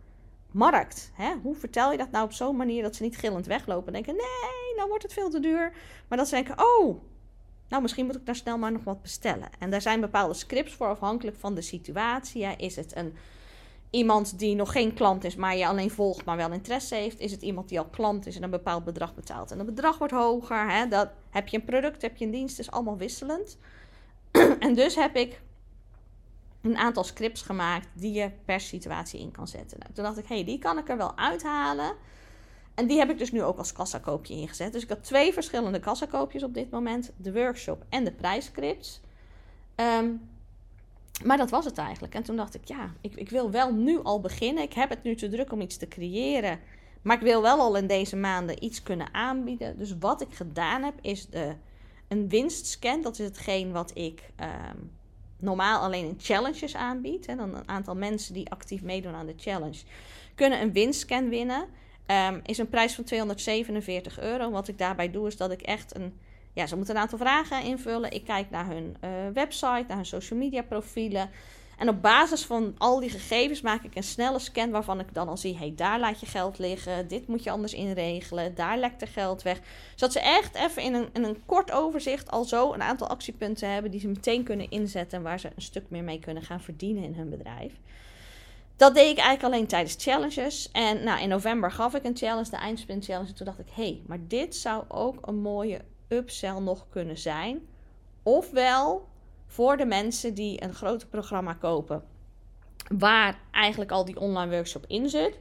markt? 0.51 1.11
Hè? 1.13 1.33
Hoe 1.41 1.55
vertel 1.55 1.91
je 1.91 1.97
dat 1.97 2.11
nou 2.11 2.25
op 2.25 2.31
zo'n 2.31 2.55
manier 2.55 2.81
dat 2.81 2.95
ze 2.95 3.03
niet 3.03 3.17
gillend 3.17 3.45
weglopen 3.45 3.87
en 3.87 3.93
denken: 3.93 4.13
nee, 4.13 4.75
nou 4.75 4.87
wordt 4.87 5.03
het 5.03 5.13
veel 5.13 5.29
te 5.29 5.39
duur. 5.39 5.73
Maar 6.07 6.17
dat 6.17 6.27
ze 6.27 6.35
denken: 6.35 6.59
oh, 6.59 7.01
nou 7.69 7.81
misschien 7.81 8.05
moet 8.05 8.15
ik 8.15 8.25
daar 8.25 8.35
snel 8.35 8.57
maar 8.57 8.71
nog 8.71 8.83
wat 8.83 9.01
bestellen. 9.01 9.49
En 9.59 9.69
daar 9.69 9.81
zijn 9.81 10.01
bepaalde 10.01 10.33
scripts 10.33 10.73
voor 10.73 10.87
afhankelijk 10.87 11.37
van 11.37 11.55
de 11.55 11.61
situatie. 11.61 12.43
Is 12.57 12.75
het 12.75 12.95
een 12.95 13.13
iemand 13.89 14.39
die 14.39 14.55
nog 14.55 14.71
geen 14.71 14.93
klant 14.93 15.23
is, 15.23 15.35
maar 15.35 15.57
je 15.57 15.67
alleen 15.67 15.91
volgt, 15.91 16.25
maar 16.25 16.37
wel 16.37 16.51
interesse 16.51 16.95
heeft? 16.95 17.19
Is 17.19 17.31
het 17.31 17.41
iemand 17.41 17.69
die 17.69 17.79
al 17.79 17.85
klant 17.85 18.25
is 18.25 18.35
en 18.35 18.43
een 18.43 18.49
bepaald 18.49 18.83
bedrag 18.83 19.15
betaalt 19.15 19.51
en 19.51 19.57
dat 19.57 19.65
bedrag 19.65 19.97
wordt 19.97 20.13
hoger? 20.13 20.71
Hè? 20.71 20.87
Dat, 20.87 21.09
heb 21.29 21.47
je 21.47 21.57
een 21.57 21.63
product, 21.63 22.01
heb 22.01 22.17
je 22.17 22.25
een 22.25 22.31
dienst, 22.31 22.59
is 22.59 22.71
allemaal 22.71 22.97
wisselend. 22.97 23.57
en 24.59 24.73
dus 24.73 24.95
heb 24.95 25.15
ik 25.15 25.41
een 26.61 26.77
aantal 26.77 27.03
scripts 27.03 27.41
gemaakt 27.41 27.87
die 27.93 28.13
je 28.13 28.31
per 28.45 28.59
situatie 28.59 29.19
in 29.19 29.31
kan 29.31 29.47
zetten. 29.47 29.79
Nou, 29.79 29.93
toen 29.93 30.03
dacht 30.03 30.17
ik, 30.17 30.27
hé, 30.27 30.35
hey, 30.35 30.45
die 30.45 30.59
kan 30.59 30.77
ik 30.77 30.89
er 30.89 30.97
wel 30.97 31.17
uithalen. 31.17 31.95
En 32.75 32.87
die 32.87 32.97
heb 32.97 33.09
ik 33.09 33.17
dus 33.17 33.31
nu 33.31 33.43
ook 33.43 33.57
als 33.57 33.71
kassakoopje 33.71 34.33
ingezet. 34.33 34.73
Dus 34.73 34.83
ik 34.83 34.89
had 34.89 35.03
twee 35.03 35.33
verschillende 35.33 35.79
kassakoopjes 35.79 36.43
op 36.43 36.53
dit 36.53 36.71
moment. 36.71 37.11
De 37.17 37.33
workshop 37.33 37.85
en 37.89 38.03
de 38.03 38.11
prijsscripts. 38.11 39.01
Um, 39.75 40.29
maar 41.23 41.37
dat 41.37 41.49
was 41.49 41.65
het 41.65 41.77
eigenlijk. 41.77 42.15
En 42.15 42.23
toen 42.23 42.35
dacht 42.35 42.55
ik, 42.55 42.67
ja, 42.67 42.93
ik, 43.01 43.15
ik 43.15 43.29
wil 43.29 43.51
wel 43.51 43.73
nu 43.73 44.03
al 44.03 44.19
beginnen. 44.19 44.63
Ik 44.63 44.73
heb 44.73 44.89
het 44.89 45.03
nu 45.03 45.15
te 45.15 45.29
druk 45.29 45.51
om 45.51 45.61
iets 45.61 45.77
te 45.77 45.87
creëren. 45.87 46.59
Maar 47.01 47.15
ik 47.15 47.21
wil 47.21 47.41
wel 47.41 47.59
al 47.59 47.75
in 47.75 47.87
deze 47.87 48.15
maanden 48.15 48.63
iets 48.63 48.83
kunnen 48.83 49.13
aanbieden. 49.13 49.77
Dus 49.77 49.97
wat 49.99 50.21
ik 50.21 50.33
gedaan 50.33 50.83
heb, 50.83 50.93
is 51.01 51.27
de, 51.27 51.55
een 52.07 52.29
winstscan. 52.29 53.01
Dat 53.01 53.19
is 53.19 53.25
hetgeen 53.25 53.71
wat 53.71 53.91
ik 53.93 54.29
um, 54.39 54.91
normaal 55.39 55.81
alleen 55.81 56.05
in 56.05 56.17
challenges 56.21 56.75
aanbiedt. 56.75 57.25
Hè, 57.25 57.35
dan 57.35 57.55
een 57.55 57.67
aantal 57.69 57.95
mensen 57.95 58.33
die 58.33 58.49
actief 58.49 58.81
meedoen 58.81 59.13
aan 59.13 59.25
de 59.25 59.33
challenge 59.37 59.79
kunnen 60.39 60.61
een 60.61 60.73
winscan 60.73 61.29
winnen. 61.29 61.65
Um, 62.07 62.41
is 62.45 62.57
een 62.57 62.69
prijs 62.69 62.93
van 62.93 63.03
247 63.03 64.19
euro. 64.19 64.51
Wat 64.51 64.67
ik 64.67 64.77
daarbij 64.77 65.11
doe 65.11 65.27
is 65.27 65.37
dat 65.37 65.51
ik 65.51 65.61
echt 65.61 65.95
een... 65.95 66.19
Ja, 66.53 66.67
ze 66.67 66.75
moeten 66.75 66.95
een 66.95 67.01
aantal 67.01 67.17
vragen 67.17 67.63
invullen. 67.63 68.11
Ik 68.11 68.23
kijk 68.23 68.49
naar 68.49 68.65
hun 68.65 68.95
uh, 69.03 69.09
website, 69.33 69.85
naar 69.87 69.95
hun 69.95 70.05
social 70.05 70.39
media 70.39 70.61
profielen. 70.61 71.29
En 71.79 71.89
op 71.89 72.01
basis 72.01 72.45
van 72.45 72.75
al 72.77 72.99
die 72.99 73.09
gegevens 73.09 73.61
maak 73.61 73.83
ik 73.83 73.95
een 73.95 74.03
snelle 74.03 74.39
scan 74.39 74.71
waarvan 74.71 74.99
ik 74.99 75.13
dan 75.13 75.27
al 75.27 75.37
zie: 75.37 75.57
hey, 75.57 75.73
daar 75.75 75.99
laat 75.99 76.19
je 76.19 76.25
geld 76.25 76.57
liggen, 76.57 77.07
dit 77.07 77.27
moet 77.27 77.43
je 77.43 77.51
anders 77.51 77.73
inregelen, 77.73 78.55
daar 78.55 78.77
lekt 78.77 79.01
er 79.01 79.07
geld 79.07 79.41
weg. 79.41 79.59
Zodat 79.95 80.13
ze 80.13 80.19
echt 80.19 80.55
even 80.55 80.83
in 80.83 80.93
een, 80.93 81.09
in 81.13 81.23
een 81.23 81.45
kort 81.45 81.71
overzicht 81.71 82.31
al 82.31 82.43
zo 82.43 82.73
een 82.73 82.81
aantal 82.81 83.07
actiepunten 83.07 83.71
hebben 83.71 83.91
die 83.91 83.99
ze 83.99 84.07
meteen 84.07 84.43
kunnen 84.43 84.69
inzetten 84.69 85.17
en 85.17 85.23
waar 85.23 85.39
ze 85.39 85.49
een 85.55 85.61
stuk 85.61 85.89
meer 85.89 86.03
mee 86.03 86.19
kunnen 86.19 86.43
gaan 86.43 86.61
verdienen 86.61 87.03
in 87.03 87.13
hun 87.13 87.29
bedrijf. 87.29 87.73
Dat 88.75 88.95
deed 88.95 89.11
ik 89.11 89.17
eigenlijk 89.17 89.53
alleen 89.53 89.67
tijdens 89.67 89.95
challenges. 89.97 90.71
En 90.71 91.03
nou, 91.03 91.21
in 91.21 91.29
november 91.29 91.71
gaf 91.71 91.95
ik 91.95 92.03
een 92.03 92.17
challenge, 92.17 92.49
de 92.49 92.57
eindsprint 92.57 93.05
challenge. 93.05 93.27
En 93.27 93.35
toen 93.35 93.45
dacht 93.45 93.59
ik, 93.59 93.69
hé, 93.73 93.83
hey, 93.83 94.01
maar 94.07 94.19
dit 94.27 94.55
zou 94.55 94.83
ook 94.87 95.27
een 95.27 95.41
mooie 95.41 95.81
upsell 96.07 96.59
nog 96.59 96.85
kunnen 96.89 97.17
zijn. 97.17 97.67
Ofwel 98.23 99.07
voor 99.49 99.77
de 99.77 99.85
mensen 99.85 100.33
die 100.33 100.63
een 100.63 100.73
groter 100.73 101.07
programma 101.07 101.53
kopen, 101.53 102.03
waar 102.97 103.39
eigenlijk 103.51 103.91
al 103.91 104.05
die 104.05 104.19
online 104.19 104.51
workshop 104.51 104.85
in 104.87 105.09
zit, 105.09 105.39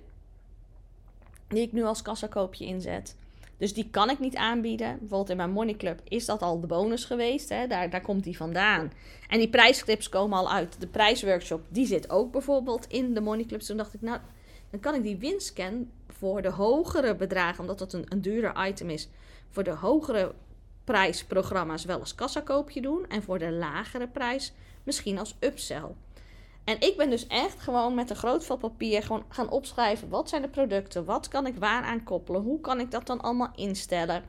die 1.49 1.63
ik 1.63 1.73
nu 1.73 1.85
als 1.85 2.03
kassakoopje 2.03 2.65
inzet. 2.65 3.17
Dus 3.57 3.75
die 3.75 3.91
kan 3.91 4.11
ik 4.11 4.19
niet 4.19 4.37
aanbieden. 4.37 4.99
Bijvoorbeeld 4.99 5.31
in 5.31 5.37
mijn 5.37 5.51
Money 5.51 5.75
Club 5.75 6.01
is 6.05 6.27
dat 6.27 6.43
al 6.43 6.61
de 6.61 6.67
bonus 6.67 7.05
geweest. 7.05 7.49
Hè? 7.49 7.67
Daar, 7.67 7.91
daar 7.91 8.01
komt 8.01 8.25
die 8.25 8.37
vandaan. 8.37 8.93
En 9.29 9.39
die 9.39 9.49
prijsclips 9.49 10.09
komen 10.09 10.39
al 10.39 10.51
uit 10.51 10.81
de 10.81 10.87
prijsworkshop. 10.87 11.63
Die 11.69 11.87
zit 11.87 12.11
ook 12.11 12.33
bijvoorbeeld 12.33 12.87
in 12.87 13.15
de 13.15 13.21
Money 13.21 13.45
Club. 13.45 13.61
Toen 13.61 13.77
dacht 13.77 13.95
ik, 13.95 14.01
nou, 14.01 14.19
dan 14.71 14.81
kan 14.81 14.95
ik 14.95 15.03
die 15.03 15.17
winscan 15.17 15.91
voor 16.09 16.43
de 16.43 16.51
hogere 16.51 17.17
bedragen, 17.17 17.61
omdat 17.61 17.79
dat 17.79 17.93
een, 17.93 18.05
een 18.09 18.23
duurder 18.23 18.67
item 18.67 18.91
is, 18.91 19.09
voor 19.51 19.65
de 19.65 19.71
hogere 19.71 20.35
prijsprogramma's 20.89 21.85
wel 21.85 22.01
als 22.01 22.15
kassakoopje 22.15 22.81
doen. 22.81 23.07
En 23.09 23.23
voor 23.23 23.39
de 23.39 23.51
lagere 23.51 24.09
prijs 24.09 24.53
misschien 24.83 25.19
als 25.19 25.37
upsell. 25.41 25.95
En 26.65 26.81
ik 26.81 26.97
ben 26.97 27.11
dus 27.11 27.27
echt 27.27 27.61
gewoon 27.61 27.95
met 27.95 28.11
een 28.11 28.17
groot 28.17 28.45
vel 28.45 28.57
papier 28.57 29.03
gewoon 29.03 29.25
gaan 29.29 29.51
opschrijven. 29.51 30.09
Wat 30.09 30.29
zijn 30.29 30.43
de 30.43 30.49
producten? 30.49 31.05
Wat 31.05 31.29
kan 31.29 31.47
ik 31.47 31.57
waar 31.57 31.83
aan 31.83 32.05
koppelen? 32.05 32.43
Hoe 32.43 32.61
kan 32.61 32.81
ik 32.81 32.91
dat 32.91 33.07
dan 33.07 33.21
allemaal 33.21 33.53
instellen? 33.55 34.23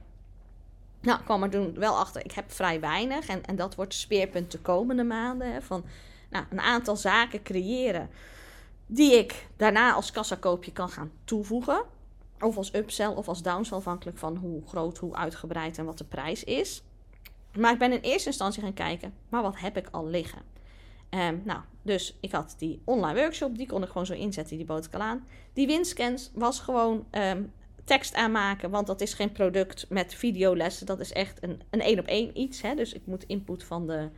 Nou, 1.01 1.19
ik 1.19 1.25
kwam 1.25 1.43
er 1.43 1.49
toen 1.49 1.73
wel 1.73 1.97
achter. 1.97 2.25
Ik 2.25 2.31
heb 2.31 2.51
vrij 2.51 2.79
weinig. 2.79 3.27
En, 3.27 3.45
en 3.45 3.55
dat 3.55 3.75
wordt 3.75 3.93
speerpunt 3.93 4.51
de 4.51 4.59
komende 4.59 5.03
maanden. 5.03 5.53
Hè, 5.53 5.61
van 5.61 5.83
nou, 6.29 6.45
een 6.49 6.59
aantal 6.59 6.95
zaken 6.95 7.43
creëren. 7.43 8.09
Die 8.85 9.17
ik 9.17 9.47
daarna 9.57 9.93
als 9.93 10.11
kassakoopje 10.11 10.71
kan 10.71 10.89
gaan 10.89 11.11
toevoegen. 11.23 11.83
Of 12.39 12.57
als 12.57 12.73
upsell 12.73 13.07
of 13.07 13.27
als 13.27 13.41
downsell, 13.41 13.77
afhankelijk 13.77 14.17
van 14.17 14.35
hoe 14.35 14.61
groot, 14.67 14.97
hoe 14.97 15.15
uitgebreid 15.15 15.77
en 15.77 15.85
wat 15.85 15.97
de 15.97 16.03
prijs 16.03 16.43
is. 16.43 16.83
Maar 17.57 17.73
ik 17.73 17.79
ben 17.79 17.91
in 17.91 17.99
eerste 17.99 18.27
instantie 18.27 18.61
gaan 18.61 18.73
kijken, 18.73 19.13
maar 19.29 19.41
wat 19.41 19.59
heb 19.59 19.77
ik 19.77 19.87
al 19.91 20.07
liggen? 20.07 20.41
Um, 21.09 21.41
nou, 21.45 21.59
dus 21.81 22.17
ik 22.19 22.31
had 22.31 22.55
die 22.57 22.81
online 22.83 23.19
workshop, 23.19 23.57
die 23.57 23.67
kon 23.67 23.83
ik 23.83 23.87
gewoon 23.87 24.05
zo 24.05 24.13
inzetten, 24.13 24.57
die 24.57 24.65
bood 24.65 24.85
ik 24.85 24.93
al 24.93 25.01
aan. 25.01 25.27
Die 25.53 25.67
winscans 25.67 26.31
was 26.33 26.59
gewoon 26.59 27.05
um, 27.11 27.53
tekst 27.83 28.13
aanmaken, 28.13 28.69
want 28.69 28.87
dat 28.87 29.01
is 29.01 29.13
geen 29.13 29.31
product 29.31 29.85
met 29.89 30.13
videolessen. 30.13 30.85
Dat 30.85 30.99
is 30.99 31.11
echt 31.11 31.43
een 31.69 31.81
één 31.81 31.99
op 31.99 32.05
één 32.05 32.37
iets. 32.37 32.61
Hè? 32.61 32.75
Dus 32.75 32.93
ik 32.93 33.01
moet 33.05 33.23
input 33.23 33.63
van 33.63 33.87
de 33.87 34.09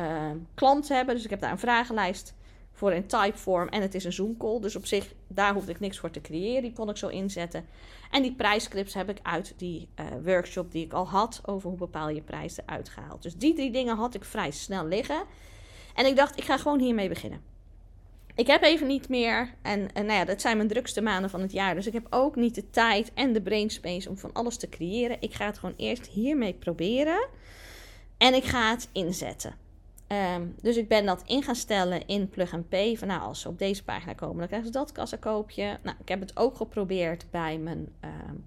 uh, 0.00 0.30
klant 0.54 0.88
hebben. 0.88 1.14
Dus 1.14 1.24
ik 1.24 1.30
heb 1.30 1.40
daar 1.40 1.50
een 1.50 1.58
vragenlijst 1.58 2.34
voor 2.72 2.92
in 2.92 3.06
typeform 3.06 3.68
en 3.68 3.82
het 3.82 3.94
is 3.94 4.04
een 4.04 4.12
Zoom 4.12 4.36
call. 4.36 4.60
Dus 4.60 4.76
op 4.76 4.86
zich, 4.86 5.12
daar 5.26 5.54
hoefde 5.54 5.70
ik 5.70 5.80
niks 5.80 5.98
voor 5.98 6.10
te 6.10 6.20
creëren. 6.20 6.62
Die 6.62 6.72
kon 6.72 6.88
ik 6.88 6.96
zo 6.96 7.08
inzetten. 7.08 7.66
En 8.10 8.22
die 8.22 8.34
prijsclips 8.34 8.94
heb 8.94 9.08
ik 9.08 9.18
uit 9.22 9.54
die 9.56 9.88
uh, 10.00 10.06
workshop 10.24 10.72
die 10.72 10.84
ik 10.84 10.92
al 10.92 11.08
had 11.08 11.40
over 11.44 11.68
hoe 11.68 11.78
bepaal 11.78 12.08
je 12.08 12.22
prijs 12.22 12.58
eruit 12.58 12.88
gehaald. 12.88 13.22
Dus 13.22 13.36
die 13.36 13.54
drie 13.54 13.70
dingen 13.70 13.96
had 13.96 14.14
ik 14.14 14.24
vrij 14.24 14.50
snel 14.50 14.86
liggen. 14.86 15.22
En 15.94 16.06
ik 16.06 16.16
dacht, 16.16 16.38
ik 16.38 16.44
ga 16.44 16.58
gewoon 16.58 16.80
hiermee 16.80 17.08
beginnen. 17.08 17.40
Ik 18.34 18.46
heb 18.46 18.62
even 18.62 18.86
niet 18.86 19.08
meer, 19.08 19.54
en, 19.62 19.92
en 19.92 20.06
nou 20.06 20.18
ja, 20.18 20.24
dat 20.24 20.40
zijn 20.40 20.56
mijn 20.56 20.68
drukste 20.68 21.00
maanden 21.00 21.30
van 21.30 21.40
het 21.40 21.52
jaar. 21.52 21.74
Dus 21.74 21.86
ik 21.86 21.92
heb 21.92 22.06
ook 22.10 22.36
niet 22.36 22.54
de 22.54 22.70
tijd 22.70 23.10
en 23.14 23.32
de 23.32 23.42
brainspace 23.42 24.08
om 24.08 24.18
van 24.18 24.32
alles 24.32 24.56
te 24.56 24.68
creëren. 24.68 25.16
Ik 25.20 25.34
ga 25.34 25.46
het 25.46 25.58
gewoon 25.58 25.74
eerst 25.76 26.06
hiermee 26.06 26.54
proberen. 26.54 27.28
En 28.18 28.34
ik 28.34 28.44
ga 28.44 28.70
het 28.70 28.88
inzetten. 28.92 29.61
Um, 30.12 30.54
dus 30.62 30.76
ik 30.76 30.88
ben 30.88 31.06
dat 31.06 31.22
in 31.26 31.42
gaan 31.42 31.54
stellen 31.54 32.06
in 32.06 32.28
Plug 32.28 32.52
and 32.52 32.68
Pay. 32.68 32.96
Van 32.96 33.08
nou, 33.08 33.20
als 33.20 33.40
ze 33.40 33.48
op 33.48 33.58
deze 33.58 33.84
pagina 33.84 34.12
komen, 34.12 34.38
dan 34.38 34.46
krijgen 34.46 34.66
ze 34.66 34.78
dat 34.78 34.92
kassakoopje. 34.92 35.78
Nou, 35.82 35.96
ik 36.00 36.08
heb 36.08 36.20
het 36.20 36.36
ook 36.36 36.56
geprobeerd 36.56 37.26
bij 37.30 37.58
mijn 37.58 37.88
um, 38.04 38.46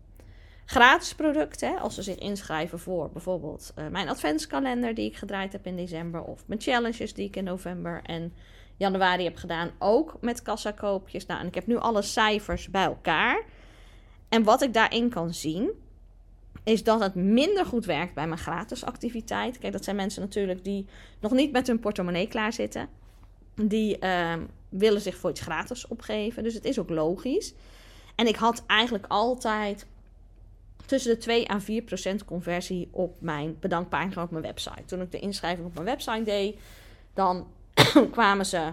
gratis 0.65 1.15
producten. 1.15 1.79
Als 1.79 1.95
ze 1.95 2.01
zich 2.01 2.17
inschrijven 2.17 2.79
voor 2.79 3.10
bijvoorbeeld 3.10 3.74
uh, 3.77 3.88
mijn 3.88 4.10
adventskalender 4.10 4.93
die 4.93 5.05
ik 5.05 5.15
gedraaid 5.15 5.51
heb 5.51 5.65
in 5.65 5.75
december. 5.75 6.22
Of 6.22 6.43
mijn 6.48 6.62
challenges 6.62 7.13
die 7.13 7.27
ik 7.27 7.36
in 7.36 7.43
november 7.43 8.01
en 8.03 8.34
januari 8.77 9.24
heb 9.24 9.36
gedaan. 9.36 9.72
Ook 9.79 10.17
met 10.22 10.41
kassakoopjes. 10.41 11.25
Nou, 11.25 11.39
en 11.39 11.48
ik 11.48 11.55
heb 11.55 11.67
nu 11.67 11.77
alle 11.77 12.01
cijfers 12.01 12.69
bij 12.69 12.86
elkaar. 12.86 13.43
En 14.29 14.43
wat 14.43 14.62
ik 14.62 14.74
daarin 14.74 15.10
kan 15.10 15.34
zien, 15.34 15.72
is 16.65 16.84
dat 16.84 17.00
het 17.00 17.15
minder 17.15 17.65
goed 17.65 17.86
werkt 17.86 18.13
bij 18.13 18.27
mijn 18.27 18.39
gratis 18.39 18.86
activiteit. 18.86 19.57
Kijk, 19.57 19.74
dat 19.74 19.84
zijn 19.84 19.95
mensen 19.95 20.22
natuurlijk 20.22 20.63
die 20.63 20.86
nog 21.19 21.31
niet 21.31 21.51
met 21.51 21.67
hun 21.67 21.79
portemonnee 21.79 22.27
klaar 22.27 22.53
zitten. 22.53 22.88
Die 23.55 23.98
uh, 24.00 24.34
willen 24.69 25.01
zich 25.01 25.15
voor 25.17 25.29
iets 25.29 25.41
gratis 25.41 25.88
opgeven. 25.88 26.43
Dus 26.43 26.53
het 26.53 26.65
is 26.65 26.79
ook 26.79 26.89
logisch. 26.89 27.53
En 28.15 28.27
ik 28.27 28.36
had 28.36 28.63
eigenlijk 28.67 29.05
altijd 29.07 29.86
tussen 30.86 31.13
de 31.13 31.17
2 31.17 31.45
en 31.45 31.62
4 31.62 31.81
procent 31.81 32.25
conversie 32.25 32.88
op 32.91 33.22
mijn 33.22 33.57
bedankpagina 33.60 34.24
op 34.24 34.31
mijn 34.31 34.43
website. 34.43 34.86
Toen 34.86 35.01
ik 35.01 35.12
de 35.12 35.19
inschrijving 35.19 35.67
op 35.67 35.74
mijn 35.74 35.86
website 35.86 36.24
deed, 36.24 36.60
dan 37.13 37.48
kwamen 38.12 38.45
ze 38.45 38.72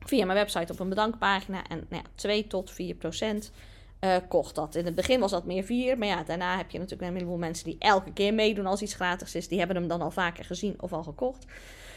via 0.00 0.24
mijn 0.24 0.38
website 0.38 0.72
op 0.72 0.80
een 0.80 0.88
bedankpagina 0.88 1.66
en 1.68 1.86
nou 1.88 2.02
ja, 2.02 2.10
2 2.14 2.46
tot 2.46 2.70
4 2.70 2.94
procent 2.94 3.52
uh, 4.00 4.16
kocht 4.28 4.54
dat. 4.54 4.74
In 4.74 4.84
het 4.84 4.94
begin 4.94 5.20
was 5.20 5.30
dat 5.30 5.44
meer 5.44 5.64
4, 5.64 5.98
maar 5.98 6.08
ja, 6.08 6.22
daarna 6.22 6.56
heb 6.56 6.70
je 6.70 6.78
natuurlijk 6.78 7.08
een 7.08 7.16
heleboel 7.16 7.38
mensen 7.38 7.64
die 7.64 7.76
elke 7.78 8.12
keer 8.12 8.34
meedoen 8.34 8.66
als 8.66 8.82
iets 8.82 8.94
gratis 8.94 9.34
is. 9.34 9.48
Die 9.48 9.58
hebben 9.58 9.76
hem 9.76 9.88
dan 9.88 10.02
al 10.02 10.10
vaker 10.10 10.44
gezien 10.44 10.74
of 10.80 10.92
al 10.92 11.02
gekocht. 11.02 11.44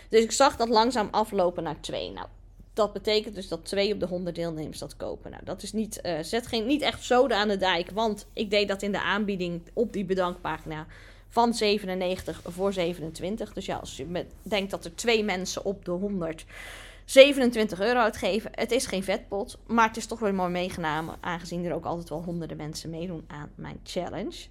Dus 0.10 0.24
ik 0.24 0.32
zag 0.32 0.56
dat 0.56 0.70
langzaam 0.70 1.08
aflopen 1.12 1.64
naar 1.64 1.82
2. 1.82 2.12
Nou, 2.12 2.28
dat 2.74 2.94
betekent 2.94 3.36
dus 3.36 3.48
dat 3.48 3.66
twee 3.66 3.94
op 3.94 4.00
de 4.00 4.06
100 4.06 4.36
deelnemers 4.36 4.80
dat 4.80 4.98
kopen. 4.98 5.32
Nou, 5.32 5.44
dat 5.46 5.64
is 5.64 5.74
niet, 5.74 6.00
uh, 6.04 6.20
zet 6.22 6.48
geen, 6.48 6.66
niet 6.66 6.82
echt 6.82 7.04
zoden 7.04 7.38
aan 7.38 7.48
de 7.48 7.58
dijk. 7.58 7.92
Want 7.92 8.28
ik 8.34 8.50
deed 8.50 8.68
dat 8.68 8.82
in 8.82 8.92
de 8.92 9.02
aanbieding 9.02 9.62
op 9.74 9.94
die 9.94 10.06
bedankpagina 10.06 10.88
van 11.30 11.54
97 11.54 12.42
voor 12.44 12.74
27. 12.74 13.54
Dus 13.54 13.66
ja, 13.66 13.76
als 13.76 13.98
je 13.98 14.06
met, 14.06 14.26
denkt 14.42 14.72
dat 14.72 14.86
er 14.86 14.96
twee 14.96 15.24
mensen 15.24 15.66
op 15.66 15.86
de 15.86 15.92
100 15.92 16.46
27 17.10 17.80
euro 17.80 18.00
uitgeven. 18.00 18.52
Het 18.54 18.72
is 18.72 18.86
geen 18.86 19.04
vetpot, 19.04 19.58
maar 19.68 19.88
het 19.88 19.98
is 19.98 20.06
toch 20.06 20.20
weer 20.20 20.34
mooi 20.34 20.52
meegenomen. 20.52 21.16
Aangezien 21.20 21.66
er 21.66 21.74
ook 21.74 21.86
altijd 21.86 22.10
wel 22.10 22.24
honderden 22.24 22.58
mensen 22.58 22.90
meedoen 22.90 23.24
aan 23.28 23.52
mijn 23.56 23.80
challenge. 23.84 24.48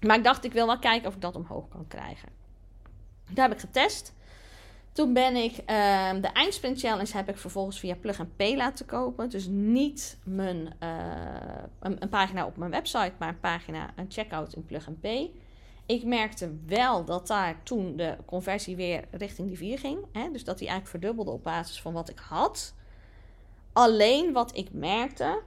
Maar 0.00 0.16
ik 0.16 0.24
dacht, 0.24 0.44
ik 0.44 0.52
wil 0.52 0.66
wel 0.66 0.78
kijken 0.78 1.08
of 1.08 1.14
ik 1.14 1.20
dat 1.20 1.36
omhoog 1.36 1.68
kan 1.68 1.84
krijgen. 1.88 2.28
Daar 3.30 3.48
heb 3.48 3.56
ik 3.56 3.60
getest. 3.60 4.14
Toen 4.92 5.12
ben 5.12 5.36
ik 5.36 5.52
uh, 5.52 5.66
de 6.20 6.30
Eindsprint 6.32 6.80
Challenge 6.80 7.16
heb 7.16 7.28
ik 7.28 7.38
vervolgens 7.38 7.78
via 7.78 7.94
Plug 7.94 8.20
and 8.20 8.36
Pay 8.36 8.56
laten 8.56 8.86
kopen. 8.86 9.30
Dus 9.30 9.46
niet 9.46 10.18
mijn, 10.24 10.74
uh, 10.82 10.88
een, 11.80 11.96
een, 12.02 12.08
pagina 12.08 12.46
op 12.46 12.56
mijn 12.56 12.70
website, 12.70 13.12
maar 13.18 13.28
een 13.28 13.40
pagina, 13.40 13.92
een 13.96 14.06
checkout 14.08 14.52
in 14.52 14.66
Plug 14.66 14.86
and 14.86 15.00
Pay. 15.00 15.30
Ik 15.86 16.04
merkte 16.04 16.56
wel 16.66 17.04
dat 17.04 17.26
daar 17.26 17.62
toen 17.62 17.96
de 17.96 18.16
conversie 18.24 18.76
weer 18.76 19.04
richting 19.10 19.48
die 19.48 19.56
4 19.56 19.78
ging. 19.78 19.98
Hè? 20.12 20.30
Dus 20.30 20.44
dat 20.44 20.58
die 20.58 20.68
eigenlijk 20.68 20.98
verdubbelde 20.98 21.30
op 21.30 21.44
basis 21.44 21.80
van 21.80 21.92
wat 21.92 22.08
ik 22.08 22.18
had. 22.18 22.74
Alleen 23.72 24.32
wat 24.32 24.56
ik 24.56 24.72
merkte, 24.72 25.42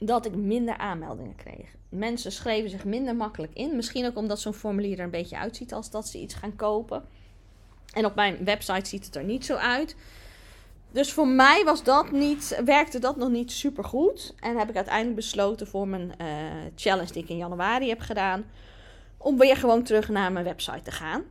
dat 0.00 0.26
ik 0.26 0.34
minder 0.34 0.76
aanmeldingen 0.76 1.36
kreeg. 1.36 1.74
Mensen 1.88 2.32
schreven 2.32 2.70
zich 2.70 2.84
minder 2.84 3.16
makkelijk 3.16 3.54
in. 3.54 3.76
Misschien 3.76 4.06
ook 4.06 4.16
omdat 4.16 4.40
zo'n 4.40 4.54
formulier 4.54 4.98
er 4.98 5.04
een 5.04 5.10
beetje 5.10 5.38
uitziet 5.38 5.72
als 5.72 5.90
dat 5.90 6.08
ze 6.08 6.18
iets 6.18 6.34
gaan 6.34 6.56
kopen. 6.56 7.04
En 7.92 8.04
op 8.04 8.14
mijn 8.14 8.44
website 8.44 8.88
ziet 8.88 9.04
het 9.04 9.16
er 9.16 9.24
niet 9.24 9.44
zo 9.44 9.54
uit. 9.54 9.96
Dus 10.94 11.12
voor 11.12 11.28
mij 11.28 11.64
was 11.64 11.82
dat 11.82 12.10
niet, 12.10 12.60
werkte 12.64 12.98
dat 12.98 13.16
nog 13.16 13.28
niet 13.28 13.52
super 13.52 13.84
goed. 13.84 14.34
En 14.40 14.56
heb 14.56 14.68
ik 14.68 14.76
uiteindelijk 14.76 15.16
besloten 15.16 15.66
voor 15.66 15.88
mijn 15.88 16.12
uh, 16.20 16.26
challenge 16.74 17.12
die 17.12 17.22
ik 17.22 17.28
in 17.28 17.36
januari 17.36 17.88
heb 17.88 18.00
gedaan. 18.00 18.44
Om 19.16 19.38
weer 19.38 19.56
gewoon 19.56 19.82
terug 19.82 20.08
naar 20.08 20.32
mijn 20.32 20.44
website 20.44 20.82
te 20.82 20.90
gaan. 20.90 21.22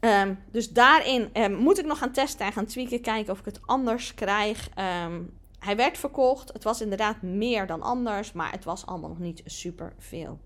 Um, 0.00 0.38
dus 0.50 0.72
daarin 0.72 1.30
um, 1.32 1.54
moet 1.54 1.78
ik 1.78 1.86
nog 1.86 1.98
gaan 1.98 2.12
testen 2.12 2.46
en 2.46 2.52
gaan 2.52 2.66
tweaken. 2.66 3.00
Kijken 3.00 3.32
of 3.32 3.38
ik 3.38 3.44
het 3.44 3.60
anders 3.66 4.14
krijg. 4.14 4.68
Um, 5.04 5.32
hij 5.58 5.76
werd 5.76 5.98
verkocht. 5.98 6.52
Het 6.52 6.64
was 6.64 6.80
inderdaad 6.80 7.22
meer 7.22 7.66
dan 7.66 7.82
anders. 7.82 8.32
Maar 8.32 8.52
het 8.52 8.64
was 8.64 8.86
allemaal 8.86 9.08
nog 9.08 9.18
niet 9.18 9.42
super 9.44 9.92
veel. 9.98 10.38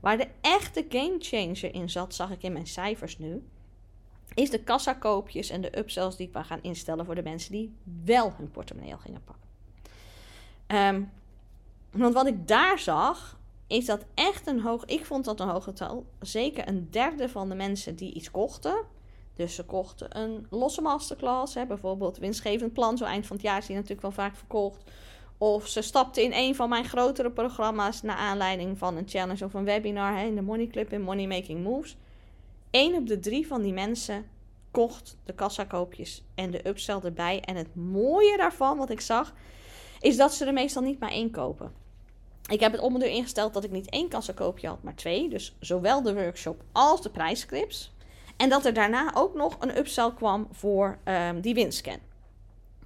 Waar 0.00 0.16
de 0.16 0.28
echte 0.40 0.86
gamechanger 0.88 1.74
in 1.74 1.90
zat, 1.90 2.14
zag 2.14 2.30
ik 2.30 2.42
in 2.42 2.52
mijn 2.52 2.66
cijfers 2.66 3.18
nu 3.18 3.42
is 4.34 4.50
de 4.50 4.62
kassakoopjes 4.62 5.50
en 5.50 5.60
de 5.60 5.78
upsells 5.78 6.16
die 6.16 6.26
ik 6.26 6.32
wil 6.32 6.44
gaan 6.44 6.62
instellen 6.62 7.04
voor 7.04 7.14
de 7.14 7.22
mensen 7.22 7.52
die 7.52 7.74
wel 8.04 8.32
hun 8.36 8.50
portemonnee 8.50 8.96
gingen 8.98 9.22
pakken. 9.24 9.48
Um, 10.94 11.10
want 11.90 12.14
wat 12.14 12.26
ik 12.26 12.48
daar 12.48 12.78
zag, 12.78 13.38
is 13.66 13.86
dat 13.86 14.04
echt 14.14 14.46
een 14.46 14.60
hoog. 14.60 14.84
Ik 14.84 15.06
vond 15.06 15.24
dat 15.24 15.40
een 15.40 15.48
hoog 15.48 15.64
getal. 15.64 16.06
Zeker 16.20 16.68
een 16.68 16.88
derde 16.90 17.28
van 17.28 17.48
de 17.48 17.54
mensen 17.54 17.96
die 17.96 18.14
iets 18.14 18.30
kochten. 18.30 18.84
Dus 19.34 19.54
ze 19.54 19.64
kochten 19.64 20.18
een 20.18 20.46
losse 20.50 20.80
masterclass, 20.80 21.54
hè, 21.54 21.66
bijvoorbeeld 21.66 22.18
winstgevend 22.18 22.72
plan. 22.72 22.96
Zo 22.96 23.04
eind 23.04 23.26
van 23.26 23.36
het 23.36 23.44
jaar 23.44 23.58
is 23.58 23.66
die 23.66 23.74
natuurlijk 23.74 24.02
wel 24.02 24.10
vaak 24.10 24.36
verkocht. 24.36 24.82
Of 25.38 25.66
ze 25.66 25.82
stapten 25.82 26.22
in 26.22 26.32
een 26.32 26.54
van 26.54 26.68
mijn 26.68 26.84
grotere 26.84 27.30
programma's 27.30 28.02
naar 28.02 28.16
aanleiding 28.16 28.78
van 28.78 28.96
een 28.96 29.08
challenge 29.08 29.44
of 29.44 29.54
een 29.54 29.64
webinar 29.64 30.16
hè, 30.16 30.24
in 30.24 30.34
de 30.34 30.42
Money 30.42 30.66
Club 30.66 30.92
in 30.92 31.02
Money 31.02 31.26
Making 31.26 31.62
Moves. 31.62 31.96
1 32.70 32.94
op 32.94 33.06
de 33.06 33.18
drie 33.18 33.46
van 33.46 33.62
die 33.62 33.72
mensen 33.72 34.26
kocht 34.70 35.16
de 35.24 35.32
kassakoopjes 35.32 36.22
en 36.34 36.50
de 36.50 36.68
upsell 36.68 37.00
erbij. 37.04 37.40
En 37.40 37.56
het 37.56 37.74
mooie 37.74 38.36
daarvan, 38.36 38.78
wat 38.78 38.90
ik 38.90 39.00
zag, 39.00 39.34
is 40.00 40.16
dat 40.16 40.34
ze 40.34 40.44
er 40.44 40.52
meestal 40.52 40.82
niet 40.82 41.00
maar 41.00 41.10
één 41.10 41.30
kopen. 41.30 41.72
Ik 42.50 42.60
heb 42.60 42.72
het 42.72 42.80
om 42.80 43.02
ingesteld 43.02 43.54
dat 43.54 43.64
ik 43.64 43.70
niet 43.70 43.90
één 43.90 44.08
kassakoopje 44.08 44.68
had, 44.68 44.82
maar 44.82 44.94
twee. 44.94 45.28
Dus 45.28 45.56
zowel 45.58 46.02
de 46.02 46.14
workshop 46.14 46.62
als 46.72 47.02
de 47.02 47.10
prijscrips. 47.10 47.92
En 48.36 48.48
dat 48.48 48.64
er 48.64 48.74
daarna 48.74 49.10
ook 49.14 49.34
nog 49.34 49.56
een 49.58 49.78
upsell 49.78 50.12
kwam 50.12 50.48
voor 50.50 50.98
um, 51.04 51.40
die 51.40 51.54
winscan. 51.54 51.98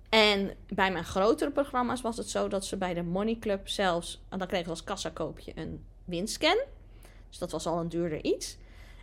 En 0.09 0.51
bij 0.69 0.93
mijn 0.93 1.05
grotere 1.05 1.51
programma's 1.51 2.01
was 2.01 2.17
het 2.17 2.31
zo 2.31 2.49
dat 2.49 2.65
ze 2.65 2.77
bij 2.77 2.95
de 2.95 3.03
Money 3.03 3.37
Club 3.41 3.69
zelfs, 3.69 4.23
en 4.29 4.39
dan 4.39 4.47
kregen 4.47 4.67
ze 4.67 4.71
als 4.71 4.85
kassakoopje 4.85 5.53
een 5.55 5.85
winscan. 6.05 6.59
Dus 7.29 7.39
dat 7.39 7.51
was 7.51 7.67
al 7.67 7.81
een 7.81 7.89
duurder 7.89 8.25
iets. 8.25 8.57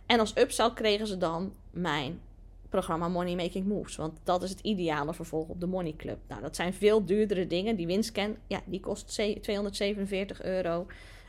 En 0.06 0.20
als 0.20 0.36
upsell 0.36 0.70
kregen 0.72 1.06
ze 1.06 1.18
dan 1.18 1.52
mijn 1.70 2.20
programma 2.68 3.08
Money 3.08 3.34
Making 3.34 3.66
Moves. 3.66 3.96
Want 3.96 4.18
dat 4.24 4.42
is 4.42 4.50
het 4.50 4.60
ideale 4.60 5.14
vervolg 5.14 5.48
op 5.48 5.60
de 5.60 5.66
Money 5.66 5.94
Club. 5.96 6.18
Nou, 6.28 6.40
dat 6.42 6.56
zijn 6.56 6.74
veel 6.74 7.04
duurdere 7.04 7.46
dingen. 7.46 7.76
Die 7.76 7.86
winscan, 7.86 8.36
ja, 8.46 8.60
die 8.64 8.80
kost 8.80 9.06
247 9.06 10.42
euro. 10.42 10.86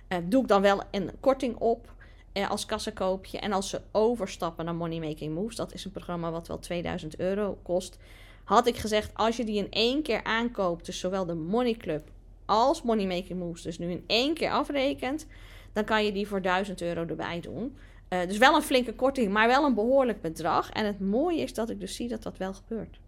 Uh, 0.10 0.18
doe 0.24 0.42
ik 0.42 0.48
dan 0.48 0.62
wel 0.62 0.82
een 0.92 1.12
korting 1.20 1.56
op 1.56 1.94
uh, 2.34 2.50
als 2.50 2.66
kassakoopje. 2.66 3.40
En 3.40 3.52
als 3.52 3.70
ze 3.70 3.82
overstappen 3.92 4.66
naar 4.66 4.76
Money 4.76 5.00
Making 5.00 5.36
Moves, 5.36 5.56
dat 5.56 5.74
is 5.74 5.86
een 5.86 5.92
programma 5.92 6.32
wat 6.32 6.48
wel 6.48 6.60
2000 6.60 7.20
euro 7.20 7.58
kost. 7.62 7.98
Had 8.44 8.68
ik 8.68 8.78
gezegd, 8.78 9.12
als 9.14 9.38
je 9.38 9.46
die 9.46 9.58
in 9.58 9.72
één 9.72 10.02
keer 10.02 10.24
aankoopt, 10.24 10.86
dus 10.86 11.00
zowel 11.00 11.26
de 11.26 11.34
Money 11.34 11.74
Club 11.74 12.10
als 12.46 12.82
Money 12.82 13.06
Making 13.06 13.40
Moves, 13.40 13.62
dus 13.62 13.78
nu 13.78 13.92
in 13.92 14.04
één 14.08 14.34
keer 14.34 14.52
afrekent, 14.52 15.28
dan 15.74 15.84
kan 15.84 16.06
je 16.06 16.12
die 16.12 16.28
voor 16.28 16.42
1000 16.42 16.82
euro 16.82 17.06
erbij 17.06 17.40
doen. 17.40 17.78
Uh, 18.14 18.28
dus 18.28 18.38
wel 18.38 18.56
een 18.56 18.62
flinke 18.62 18.94
korting, 18.94 19.32
maar 19.32 19.48
wel 19.48 19.66
een 19.66 19.74
behoorlijk 19.74 20.22
bedrag. 20.22 20.70
En 20.70 20.86
het 20.86 21.00
mooie 21.00 21.42
is 21.42 21.54
dat 21.54 21.70
ik 21.70 21.80
dus 21.80 21.96
zie 21.96 22.08
dat 22.08 22.24
dat 22.24 22.38
wel 22.38 22.54
gebeurt. 22.54 23.00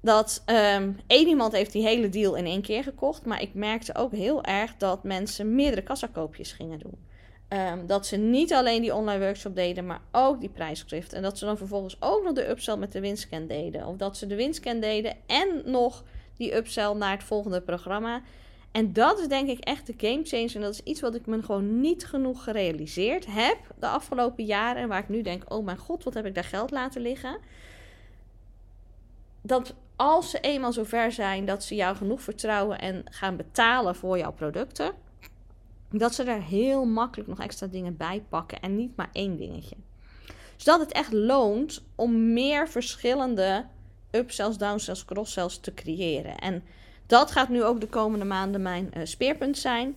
Dat 0.00 0.42
um, 0.46 1.00
één 1.06 1.28
iemand 1.28 1.52
heeft 1.52 1.72
die 1.72 1.82
hele 1.82 2.08
deal 2.08 2.34
in 2.34 2.46
één 2.46 2.62
keer 2.62 2.82
gekocht. 2.82 3.24
Maar 3.24 3.42
ik 3.42 3.54
merkte 3.54 3.94
ook 3.94 4.12
heel 4.12 4.44
erg 4.44 4.76
dat 4.76 5.04
mensen 5.04 5.54
meerdere 5.54 5.82
kassakoopjes 5.82 6.52
gingen 6.52 6.78
doen. 6.78 6.98
Um, 7.48 7.86
dat 7.86 8.06
ze 8.06 8.16
niet 8.16 8.52
alleen 8.52 8.82
die 8.82 8.94
online 8.94 9.24
workshop 9.24 9.54
deden, 9.54 9.86
maar 9.86 10.00
ook 10.12 10.40
die 10.40 10.48
prijsschrift. 10.48 11.12
En 11.12 11.22
dat 11.22 11.38
ze 11.38 11.44
dan 11.44 11.56
vervolgens 11.56 11.96
ook 12.00 12.22
nog 12.24 12.32
de 12.32 12.48
upsell 12.48 12.76
met 12.76 12.92
de 12.92 13.00
winscan 13.00 13.46
deden. 13.46 13.86
Of 13.86 13.96
dat 13.96 14.16
ze 14.16 14.26
de 14.26 14.36
winscan 14.36 14.80
deden 14.80 15.16
en 15.26 15.62
nog 15.64 16.04
die 16.36 16.56
upsell 16.56 16.92
naar 16.92 17.12
het 17.12 17.24
volgende 17.24 17.60
programma. 17.60 18.22
En 18.72 18.92
dat 18.92 19.18
is 19.18 19.28
denk 19.28 19.48
ik 19.48 19.58
echt 19.58 19.86
de 19.86 19.94
game 19.96 20.24
changer. 20.24 20.54
En 20.54 20.60
dat 20.60 20.72
is 20.72 20.82
iets 20.82 21.00
wat 21.00 21.14
ik 21.14 21.26
me 21.26 21.42
gewoon 21.42 21.80
niet 21.80 22.06
genoeg 22.06 22.44
gerealiseerd 22.44 23.26
heb 23.26 23.58
de 23.78 23.86
afgelopen 23.86 24.44
jaren. 24.44 24.82
En 24.82 24.88
waar 24.88 25.02
ik 25.02 25.08
nu 25.08 25.22
denk: 25.22 25.52
oh 25.52 25.64
mijn 25.64 25.78
god, 25.78 26.04
wat 26.04 26.14
heb 26.14 26.26
ik 26.26 26.34
daar 26.34 26.44
geld 26.44 26.70
laten 26.70 27.02
liggen? 27.02 27.38
Dat 29.42 29.74
als 29.96 30.30
ze 30.30 30.40
eenmaal 30.40 30.72
zover 30.72 31.12
zijn 31.12 31.44
dat 31.44 31.64
ze 31.64 31.74
jou 31.74 31.96
genoeg 31.96 32.22
vertrouwen 32.22 32.78
en 32.78 33.04
gaan 33.04 33.36
betalen 33.36 33.96
voor 33.96 34.18
jouw 34.18 34.32
producten, 34.32 34.92
dat 35.90 36.14
ze 36.14 36.22
er 36.22 36.42
heel 36.42 36.84
makkelijk 36.84 37.28
nog 37.28 37.40
extra 37.40 37.66
dingen 37.66 37.96
bij 37.96 38.24
pakken 38.28 38.60
en 38.60 38.76
niet 38.76 38.96
maar 38.96 39.08
één 39.12 39.36
dingetje. 39.36 39.76
Zodat 40.56 40.80
het 40.80 40.92
echt 40.92 41.12
loont 41.12 41.84
om 41.94 42.32
meer 42.32 42.68
verschillende 42.68 43.66
upsells, 44.10 44.58
downsells, 44.58 45.04
crosssells 45.04 45.58
te 45.58 45.74
creëren. 45.74 46.38
En 46.38 46.62
dat 47.12 47.30
gaat 47.30 47.48
nu 47.48 47.64
ook 47.64 47.80
de 47.80 47.88
komende 47.88 48.24
maanden 48.24 48.62
mijn 48.62 48.90
uh, 48.96 49.04
speerpunt 49.04 49.58
zijn. 49.58 49.94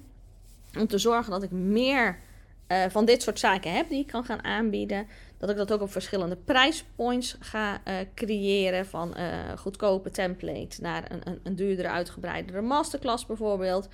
Om 0.80 0.88
te 0.88 0.98
zorgen 0.98 1.32
dat 1.32 1.44
ik 1.44 1.52
meer 1.52 2.20
uh, 2.68 2.84
van 2.90 3.06
dit 3.06 3.22
soort 3.22 3.40
zaken 3.40 3.74
heb 3.74 3.90
die 3.90 4.00
ik 4.00 4.08
kan 4.08 4.26
gaan 4.26 4.44
aanbieden. 4.44 5.08
Dat 5.38 5.50
ik 5.50 5.56
dat 5.56 5.74
ook 5.74 5.82
op 5.82 5.92
verschillende 5.92 6.36
prijspoints 6.36 7.38
ga 7.40 7.74
uh, 7.88 7.94
creëren. 8.16 8.86
Van 8.86 9.16
goedkope 9.58 10.12
template 10.12 10.82
naar 10.82 11.12
een, 11.12 11.22
een, 11.24 11.40
een 11.44 11.56
duurdere, 11.56 11.90
uitgebreidere 11.90 12.62
masterclass 12.62 13.26
bijvoorbeeld. 13.26 13.88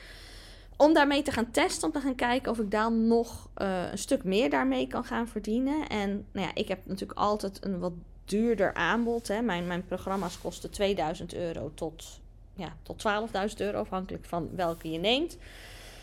Om 0.78 0.94
daarmee 0.94 1.22
te 1.22 1.32
gaan 1.32 1.52
testen, 1.52 1.88
om 1.88 1.94
te 1.94 2.02
gaan 2.02 2.16
kijken 2.16 2.52
of 2.52 2.60
ik 2.60 2.72
dan 2.72 3.08
nog 3.08 3.50
een 3.54 3.98
stuk 3.98 4.24
meer 4.24 4.50
daarmee 4.50 4.88
kan 4.88 5.04
gaan 5.04 5.28
verdienen. 5.28 5.88
En 5.88 6.26
nou 6.32 6.48
ja, 6.48 6.52
ik 6.54 6.68
heb 6.68 6.80
natuurlijk 6.86 7.20
altijd 7.20 7.66
een 7.66 7.80
wat 7.80 7.94
duurder 8.26 8.74
aanbod. 8.74 9.28
Hè. 9.28 9.42
Mijn, 9.42 9.68
mijn 9.68 9.86
programma's 9.86 10.42
kosten 10.42 10.72
2000 10.72 11.34
euro 11.34 11.72
tot 11.74 12.22
ja, 12.56 12.76
tot 12.84 13.04
12.000 13.50 13.56
euro, 13.58 13.80
afhankelijk 13.80 14.26
van 14.26 14.50
welke 14.56 14.92
je 14.92 14.98
neemt. 14.98 15.38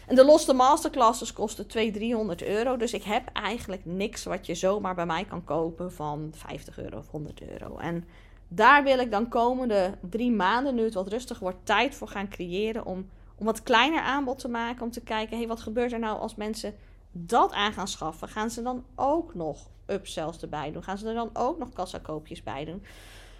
En 0.08 0.14
de 0.14 0.24
losse 0.24 0.52
masterclasses 0.52 1.32
kosten 1.32 1.66
200, 1.66 2.02
300 2.02 2.42
euro. 2.42 2.76
Dus 2.76 2.92
ik 2.92 3.02
heb 3.02 3.28
eigenlijk 3.32 3.84
niks 3.84 4.24
wat 4.24 4.46
je 4.46 4.54
zomaar 4.54 4.94
bij 4.94 5.06
mij 5.06 5.24
kan 5.24 5.44
kopen 5.44 5.92
van 5.92 6.30
50 6.34 6.78
euro 6.78 6.98
of 6.98 7.10
100 7.10 7.42
euro. 7.42 7.76
En 7.76 8.04
daar 8.48 8.82
wil 8.84 8.98
ik 8.98 9.10
dan 9.10 9.28
komende 9.28 9.94
drie 10.00 10.30
maanden, 10.30 10.74
nu 10.74 10.82
het 10.82 10.94
wat 10.94 11.08
rustig 11.08 11.38
wordt, 11.38 11.58
tijd 11.62 11.94
voor 11.94 12.08
gaan 12.08 12.28
creëren. 12.28 12.84
Om, 12.84 13.08
om 13.34 13.44
wat 13.44 13.62
kleiner 13.62 14.00
aanbod 14.00 14.38
te 14.38 14.48
maken. 14.48 14.82
Om 14.82 14.90
te 14.90 15.00
kijken, 15.00 15.36
hey, 15.36 15.46
wat 15.46 15.60
gebeurt 15.60 15.92
er 15.92 15.98
nou 15.98 16.18
als 16.18 16.34
mensen 16.34 16.74
dat 17.12 17.52
aan 17.52 17.72
gaan 17.72 17.88
schaffen? 17.88 18.28
Gaan 18.28 18.50
ze 18.50 18.62
dan 18.62 18.84
ook 18.94 19.34
nog 19.34 19.70
upsells 19.86 20.40
erbij 20.40 20.72
doen? 20.72 20.84
Gaan 20.84 20.98
ze 20.98 21.08
er 21.08 21.14
dan 21.14 21.30
ook 21.32 21.58
nog 21.58 21.72
kassakoopjes 21.72 22.42
bij 22.42 22.64
doen? 22.64 22.84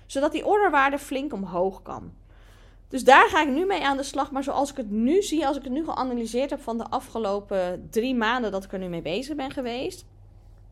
Zodat 0.07 0.33
die 0.33 0.47
orderwaarde 0.47 0.99
flink 0.99 1.33
omhoog 1.33 1.83
kan. 1.83 2.13
Dus 2.89 3.05
daar 3.05 3.29
ga 3.29 3.43
ik 3.43 3.49
nu 3.49 3.67
mee 3.67 3.85
aan 3.85 3.97
de 3.97 4.03
slag. 4.03 4.31
Maar 4.31 4.43
zoals 4.43 4.71
ik 4.71 4.77
het 4.77 4.91
nu 4.91 5.23
zie, 5.23 5.47
als 5.47 5.57
ik 5.57 5.63
het 5.63 5.73
nu 5.73 5.85
geanalyseerd 5.85 6.51
heb 6.51 6.61
van 6.61 6.79
de 6.79 6.89
afgelopen 6.89 7.89
drie 7.91 8.15
maanden 8.15 8.53
dat 8.53 8.65
ik 8.65 8.73
er 8.73 8.79
nu 8.79 8.89
mee 8.89 9.03
bezig 9.03 9.37
ben 9.37 9.51
geweest. 9.51 10.05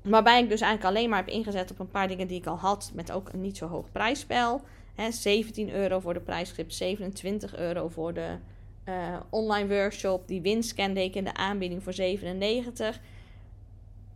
Waarbij 0.03 0.43
ik 0.43 0.49
dus 0.49 0.61
eigenlijk 0.61 0.97
alleen 0.97 1.11
maar 1.11 1.19
heb 1.19 1.29
ingezet 1.29 1.71
op 1.71 1.79
een 1.79 1.91
paar 1.91 2.09
dingen 2.09 2.27
die 2.27 2.39
ik 2.39 2.47
al 2.47 2.59
had. 2.59 2.91
Met 2.95 3.13
ook 3.13 3.29
een 3.33 3.41
niet 3.41 3.57
zo 3.57 3.67
hoog 3.67 3.93
prijsspel. 3.93 4.61
He, 4.95 5.11
17 5.11 5.71
euro 5.71 6.01
voor 6.01 6.15
de 6.15 6.21
prijsgrip, 6.21 6.71
27 6.71 7.57
euro 7.57 7.89
voor 7.89 8.15
de 8.15 8.37
uh, 8.89 9.17
online 9.31 9.69
workshop. 9.69 10.29
Die 10.29 10.41
deed 10.41 10.97
ik 10.97 11.15
in 11.15 11.25
de 11.25 11.35
aanbieding 11.35 11.83
voor 11.83 11.93
97. 11.93 13.01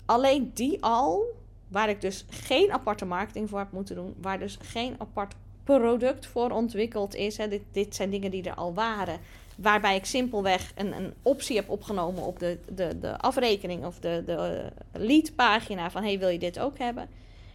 Alleen 0.05 0.51
die 0.55 0.83
al, 0.83 1.25
waar 1.69 1.89
ik 1.89 2.01
dus 2.01 2.25
geen 2.29 2.73
aparte 2.73 3.05
marketing 3.05 3.49
voor 3.49 3.59
heb 3.59 3.73
moeten 3.73 3.95
doen. 3.95 4.15
Waar 4.21 4.39
dus 4.39 4.59
geen 4.63 4.95
apart 4.99 5.35
product 5.79 6.27
voor 6.27 6.51
ontwikkeld 6.51 7.15
is. 7.15 7.37
Dit, 7.37 7.63
dit 7.73 7.95
zijn 7.95 8.11
dingen 8.11 8.31
die 8.31 8.43
er 8.43 8.55
al 8.55 8.75
waren. 8.75 9.19
Waarbij 9.57 9.97
ik 9.97 10.05
simpelweg 10.05 10.73
een, 10.75 10.97
een 10.97 11.13
optie 11.23 11.57
heb 11.57 11.71
opgenomen 11.71 12.23
op 12.23 12.39
de, 12.39 12.59
de, 12.75 12.99
de 13.01 13.19
afrekening 13.19 13.85
of 13.85 13.99
de, 13.99 14.23
de 14.27 14.71
uh, 14.95 15.03
leadpagina 15.07 15.91
van 15.91 16.03
hey, 16.03 16.19
wil 16.19 16.29
je 16.29 16.39
dit 16.39 16.59
ook 16.59 16.79
hebben? 16.79 17.09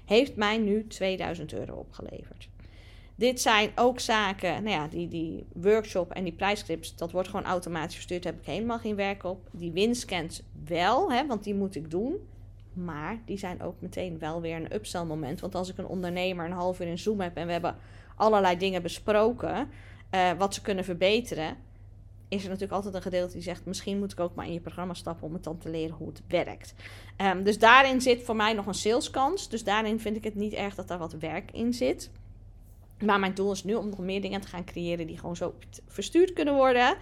Heeft 0.06 0.36
mij 0.36 0.58
nu 0.58 0.88
2000 0.88 1.54
euro 1.54 1.74
opgeleverd. 1.74 2.48
Dit 3.16 3.42
zijn 3.42 3.72
ook 3.76 4.00
zaken, 4.00 4.64
nou 4.64 4.76
ja, 4.76 4.88
die, 4.88 5.08
die 5.08 5.46
workshop 5.54 6.12
en 6.12 6.24
die 6.24 6.34
prijsclips, 6.34 6.96
dat 6.96 7.12
wordt 7.12 7.28
gewoon 7.28 7.46
automatisch 7.46 7.96
verstuurd. 7.96 8.24
Daar 8.24 8.32
heb 8.32 8.42
ik 8.42 8.48
helemaal 8.48 8.80
geen 8.80 8.96
werk 8.96 9.24
op. 9.24 9.50
Die 9.52 9.72
winscans 9.72 10.42
wel, 10.68 11.12
hè, 11.12 11.28
want 11.28 11.44
die 11.44 11.56
moet 11.56 11.76
ik 11.76 11.92
doen. 11.92 12.16
Maar 12.76 13.20
die 13.26 13.38
zijn 13.38 13.62
ook 13.62 13.76
meteen 13.80 14.20
wel 14.20 14.42
weer 14.42 14.56
een 14.56 14.74
upsell 14.74 15.04
moment. 15.04 15.40
Want 15.40 15.56
als 15.56 15.70
ik 15.70 15.78
een 15.78 15.88
ondernemer 15.88 16.46
een 16.46 16.52
half 16.52 16.80
uur 16.80 16.88
in 16.88 16.98
Zoom 16.98 17.22
heb 17.22 17.36
en 17.36 17.46
we 17.46 17.52
hebben 17.52 17.76
allerlei 18.16 18.58
dingen 18.58 18.82
besproken, 18.82 19.70
uh, 20.12 20.32
wat 20.38 20.54
ze 20.54 20.62
kunnen 20.62 20.84
verbeteren, 20.84 21.58
is 22.28 22.44
er 22.44 22.50
natuurlijk 22.50 22.74
altijd 22.76 22.96
een 22.96 23.02
gedeelte 23.02 23.34
die 23.34 23.42
zegt: 23.42 23.66
misschien 23.66 24.00
moet 24.00 24.12
ik 24.12 24.20
ook 24.20 24.36
maar 24.36 24.46
in 24.46 24.54
je 24.54 24.60
programma 24.60 24.94
stappen 24.94 25.28
om 25.28 25.34
het 25.34 25.44
dan 25.44 25.58
te 25.58 25.70
leren 25.70 25.96
hoe 25.96 26.08
het 26.08 26.22
werkt. 26.28 26.74
Um, 27.18 27.44
dus 27.44 27.60
daarin 27.60 28.02
zit 28.02 28.24
voor 28.24 28.36
mij 28.36 28.54
nog 28.54 28.66
een 28.66 28.74
saleskans. 28.74 29.50
Dus 29.50 29.64
daarin 29.64 30.00
vind 30.00 30.16
ik 30.16 30.24
het 30.24 30.36
niet 30.36 30.54
erg 30.54 30.76
dat 30.76 30.88
daar 30.88 30.98
wat 30.98 31.14
werk 31.14 31.52
in 31.52 31.74
zit. 31.74 32.10
Maar 33.06 33.20
mijn 33.20 33.34
doel 33.34 33.52
is 33.52 33.64
nu 33.64 33.74
om 33.74 33.90
nog 33.90 34.00
meer 34.00 34.22
dingen 34.22 34.42
te 34.42 34.48
gaan 34.48 34.66
creëren 34.66 35.08
die 35.08 35.18
gewoon 35.18 35.36
zo 35.36 35.54
verstuurd 35.88 36.34
kunnen 36.34 36.54
worden. 36.54 36.98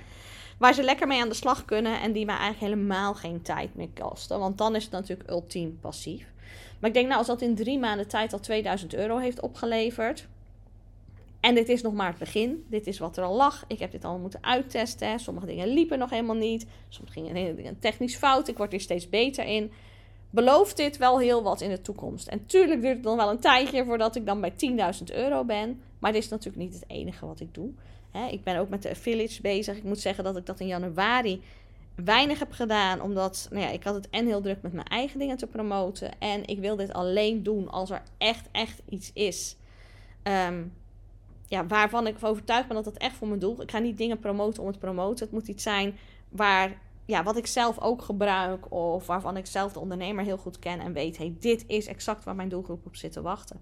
Waar 0.63 0.73
ze 0.73 0.84
lekker 0.84 1.08
mee 1.08 1.21
aan 1.21 1.30
de 1.30 1.36
slag 1.36 1.65
kunnen 1.65 2.02
en 2.02 2.12
die 2.12 2.26
mij 2.26 2.38
eigenlijk 2.38 2.73
helemaal 2.73 3.13
geen 3.13 3.41
tijd 3.41 3.76
meer 3.76 3.89
kosten. 3.93 4.39
Want 4.39 4.58
dan 4.58 4.76
is 4.76 4.84
het 4.84 4.91
natuurlijk 4.91 5.30
ultiem 5.30 5.80
passief. 5.80 6.32
Maar 6.80 6.89
ik 6.89 6.95
denk, 6.95 7.08
nou, 7.08 7.17
als 7.17 7.28
dat 7.28 7.41
in 7.41 7.56
drie 7.56 7.80
maanden 7.80 8.08
tijd 8.08 8.34
al 8.34 8.39
2000 8.39 8.93
euro 8.93 9.17
heeft 9.17 9.39
opgeleverd. 9.39 10.28
En 11.39 11.56
dit 11.56 11.69
is 11.69 11.82
nog 11.82 11.93
maar 11.93 12.08
het 12.08 12.17
begin. 12.17 12.65
Dit 12.69 12.88
is 12.88 12.99
wat 12.99 13.17
er 13.17 13.23
al 13.23 13.36
lag. 13.36 13.65
Ik 13.67 13.80
heb 13.80 13.91
dit 13.91 14.06
al 14.06 14.17
moeten 14.17 14.43
uittesten. 14.43 15.19
Sommige 15.19 15.45
dingen 15.45 15.67
liepen 15.67 15.99
nog 15.99 16.10
helemaal 16.10 16.36
niet. 16.36 16.65
Sommige 16.89 17.21
dingen 17.56 17.80
technisch 17.80 18.15
fout. 18.15 18.47
Ik 18.47 18.58
word 18.58 18.71
hier 18.71 18.82
steeds 18.82 19.10
beter 19.10 19.45
in. 19.45 19.71
Belooft 20.30 20.78
dit 20.78 20.97
wel 20.97 21.19
heel 21.19 21.43
wat 21.43 21.62
in 21.62 21.69
de 21.69 21.82
toekomst. 21.82 22.28
En 22.28 22.45
tuurlijk 22.45 22.82
duurt 22.82 22.95
het 22.95 23.04
dan 23.04 23.17
wel 23.17 23.30
een 23.30 23.39
tijdje 23.39 23.86
voordat 23.86 24.15
ik 24.15 24.26
dan 24.26 24.41
bij 24.41 24.54
10.000 24.99 25.15
euro 25.15 25.43
ben. 25.43 25.82
Maar 25.99 26.12
dit 26.12 26.23
is 26.23 26.30
natuurlijk 26.30 26.63
niet 26.63 26.73
het 26.73 26.89
enige 26.89 27.26
wat 27.26 27.39
ik 27.39 27.54
doe. 27.54 27.71
Ik 28.32 28.43
ben 28.43 28.58
ook 28.58 28.69
met 28.69 28.82
de 28.82 28.89
affiliates 28.89 29.41
bezig. 29.41 29.78
Ik 29.78 29.84
moet 29.84 29.99
zeggen 29.99 30.23
dat 30.23 30.38
ik 30.38 30.45
dat 30.45 30.60
in 30.60 30.67
januari 30.67 31.41
weinig 31.95 32.39
heb 32.39 32.52
gedaan. 32.52 33.02
Omdat 33.02 33.47
nou 33.52 33.63
ja, 33.63 33.69
ik 33.69 33.84
had 33.84 33.95
het 33.95 34.10
en 34.10 34.26
heel 34.26 34.41
druk 34.41 34.62
met 34.62 34.73
mijn 34.73 34.88
eigen 34.88 35.19
dingen 35.19 35.38
te 35.38 35.47
promoten. 35.47 36.19
En 36.19 36.47
ik 36.47 36.60
wil 36.60 36.76
dit 36.76 36.93
alleen 36.93 37.43
doen 37.43 37.69
als 37.69 37.89
er 37.89 38.02
echt, 38.17 38.47
echt 38.52 38.82
iets 38.89 39.12
is. 39.13 39.56
Um, 40.23 40.73
ja, 41.47 41.67
waarvan 41.67 42.08
ik 42.08 42.15
overtuigd 42.21 42.67
ben 42.67 42.76
dat 42.76 42.86
dat 42.86 42.97
echt 42.97 43.15
voor 43.15 43.28
mijn 43.28 43.39
doel. 43.39 43.62
Ik 43.62 43.71
ga 43.71 43.80
niet 43.80 43.97
dingen 43.97 44.19
promoten 44.19 44.62
om 44.62 44.67
het 44.67 44.80
promoten. 44.80 45.26
Het 45.26 45.34
moet 45.34 45.47
iets 45.47 45.63
zijn 45.63 45.97
waar, 46.30 46.82
ja, 47.06 47.23
wat 47.23 47.38
ik 47.38 47.47
zelf 47.47 47.80
ook 47.80 48.02
gebruik. 48.02 48.71
Of 48.71 49.08
waarvan 49.08 49.38
ik 49.38 49.45
zelf 49.45 49.73
de 49.73 49.80
ondernemer 49.80 50.23
heel 50.23 50.38
goed 50.38 50.60
ken 50.60 50.80
en 50.80 50.93
weet: 50.93 51.17
hey, 51.17 51.36
dit 51.39 51.63
is 51.67 51.88
exact 51.88 52.23
waar 52.23 52.36
mijn 52.36 52.49
doelgroep 52.49 52.86
op 52.86 52.95
zit 52.95 53.12
te 53.12 53.21
wachten. 53.21 53.62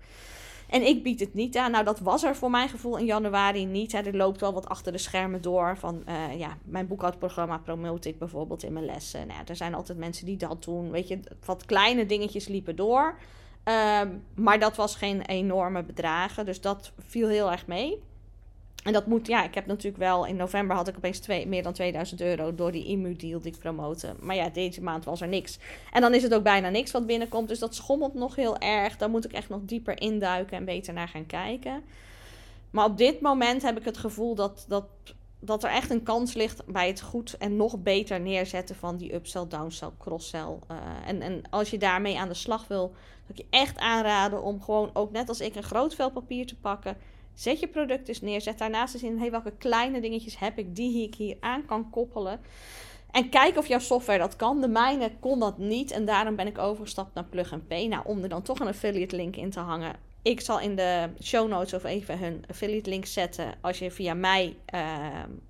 En 0.71 0.87
ik 0.87 1.03
bied 1.03 1.19
het 1.19 1.33
niet 1.33 1.57
aan. 1.57 1.71
Nou, 1.71 1.83
dat 1.83 1.99
was 1.99 2.23
er 2.23 2.35
voor 2.35 2.49
mijn 2.49 2.69
gevoel 2.69 2.97
in 2.97 3.05
januari 3.05 3.65
niet. 3.65 3.93
Er 3.93 4.15
loopt 4.15 4.39
wel 4.39 4.53
wat 4.53 4.69
achter 4.69 4.91
de 4.91 4.97
schermen 4.97 5.41
door. 5.41 5.77
Van 5.77 6.03
uh, 6.07 6.39
ja, 6.39 6.57
mijn 6.63 6.87
boekhoudprogramma 6.87 7.57
promote 7.57 8.09
ik 8.09 8.19
bijvoorbeeld 8.19 8.63
in 8.63 8.73
mijn 8.73 8.85
lessen. 8.85 9.27
Nou, 9.27 9.39
er 9.45 9.55
zijn 9.55 9.73
altijd 9.73 9.97
mensen 9.97 10.25
die 10.25 10.37
dat 10.37 10.63
doen. 10.63 10.91
Weet 10.91 11.07
je, 11.07 11.19
wat 11.45 11.65
kleine 11.65 12.05
dingetjes 12.05 12.47
liepen 12.47 12.75
door. 12.75 13.17
Ehm, 13.63 14.09
maar 14.35 14.59
dat 14.59 14.75
was 14.75 14.95
geen 14.95 15.21
enorme 15.21 15.83
bedragen. 15.83 16.45
Dus 16.45 16.61
dat 16.61 16.91
viel 16.97 17.27
heel 17.27 17.51
erg 17.51 17.67
mee. 17.67 18.01
En 18.83 18.93
dat 18.93 19.05
moet, 19.05 19.27
ja, 19.27 19.43
ik 19.43 19.55
heb 19.55 19.65
natuurlijk 19.65 19.97
wel, 19.97 20.25
in 20.25 20.35
november 20.35 20.75
had 20.75 20.87
ik 20.87 20.97
opeens 20.97 21.19
twee, 21.19 21.47
meer 21.47 21.63
dan 21.63 21.73
2000 21.73 22.21
euro 22.21 22.55
door 22.55 22.71
die 22.71 22.85
IMU-deal 22.85 23.41
die 23.41 23.51
ik 23.51 23.59
promote. 23.59 24.15
Maar 24.19 24.35
ja, 24.35 24.49
deze 24.49 24.83
maand 24.83 25.05
was 25.05 25.21
er 25.21 25.27
niks. 25.27 25.59
En 25.91 26.01
dan 26.01 26.13
is 26.13 26.23
het 26.23 26.33
ook 26.33 26.43
bijna 26.43 26.69
niks 26.69 26.91
wat 26.91 27.05
binnenkomt. 27.05 27.47
Dus 27.47 27.59
dat 27.59 27.75
schommelt 27.75 28.13
nog 28.13 28.35
heel 28.35 28.57
erg. 28.57 28.97
Daar 28.97 29.09
moet 29.09 29.25
ik 29.25 29.31
echt 29.31 29.49
nog 29.49 29.59
dieper 29.63 30.01
induiken 30.01 30.57
en 30.57 30.65
beter 30.65 30.93
naar 30.93 31.07
gaan 31.07 31.25
kijken. 31.25 31.83
Maar 32.71 32.85
op 32.85 32.97
dit 32.97 33.21
moment 33.21 33.61
heb 33.61 33.77
ik 33.77 33.85
het 33.85 33.97
gevoel 33.97 34.35
dat, 34.35 34.65
dat, 34.67 34.85
dat 35.39 35.63
er 35.63 35.69
echt 35.69 35.89
een 35.89 36.03
kans 36.03 36.33
ligt 36.33 36.65
bij 36.65 36.87
het 36.87 37.01
goed 37.01 37.37
en 37.37 37.55
nog 37.55 37.79
beter 37.79 38.19
neerzetten 38.19 38.75
van 38.75 38.97
die 38.97 39.13
upsell, 39.13 39.47
downsell, 39.47 39.89
crosssell. 39.97 40.57
Uh, 40.71 40.77
en, 41.05 41.21
en 41.21 41.41
als 41.49 41.69
je 41.69 41.77
daarmee 41.77 42.19
aan 42.19 42.27
de 42.27 42.33
slag 42.33 42.67
wil, 42.67 42.93
zou 43.27 43.27
ik 43.27 43.37
je 43.37 43.45
echt 43.49 43.77
aanraden 43.77 44.43
om 44.43 44.61
gewoon 44.61 44.89
ook 44.93 45.11
net 45.11 45.29
als 45.29 45.39
ik 45.39 45.55
een 45.55 45.63
groot 45.63 45.95
vel 45.95 46.11
papier 46.11 46.45
te 46.45 46.55
pakken 46.55 46.97
Zet 47.33 47.59
je 47.59 47.67
product 47.67 48.05
dus 48.05 48.21
neer. 48.21 48.41
Zet 48.41 48.57
daarnaast 48.57 48.93
eens 48.93 49.03
in 49.03 49.31
welke 49.31 49.53
kleine 49.57 50.01
dingetjes 50.01 50.39
heb 50.39 50.57
ik 50.57 50.75
die 50.75 51.07
ik 51.07 51.15
hier 51.15 51.37
aan 51.39 51.65
kan 51.65 51.89
koppelen. 51.89 52.39
En 53.11 53.29
kijk 53.29 53.57
of 53.57 53.67
jouw 53.67 53.79
software 53.79 54.19
dat 54.19 54.35
kan. 54.35 54.61
De 54.61 54.67
mijne 54.67 55.11
kon 55.19 55.39
dat 55.39 55.57
niet. 55.57 55.91
En 55.91 56.05
daarom 56.05 56.35
ben 56.35 56.47
ik 56.47 56.57
overgestapt 56.57 57.13
naar 57.13 57.23
Plug 57.23 57.67
Pay. 57.67 57.85
Nou, 57.85 58.03
om 58.05 58.23
er 58.23 58.29
dan 58.29 58.41
toch 58.41 58.59
een 58.59 58.67
affiliate 58.67 59.15
link 59.15 59.35
in 59.35 59.49
te 59.49 59.59
hangen. 59.59 59.95
Ik 60.21 60.41
zal 60.41 60.59
in 60.59 60.75
de 60.75 61.09
show 61.23 61.49
notes 61.49 61.73
of 61.73 61.83
even 61.83 62.19
hun 62.19 62.43
affiliate 62.49 62.89
link 62.89 63.05
zetten. 63.05 63.53
Als 63.61 63.79
je 63.79 63.91
via 63.91 64.13
mij 64.13 64.55
uh, 64.73 65.07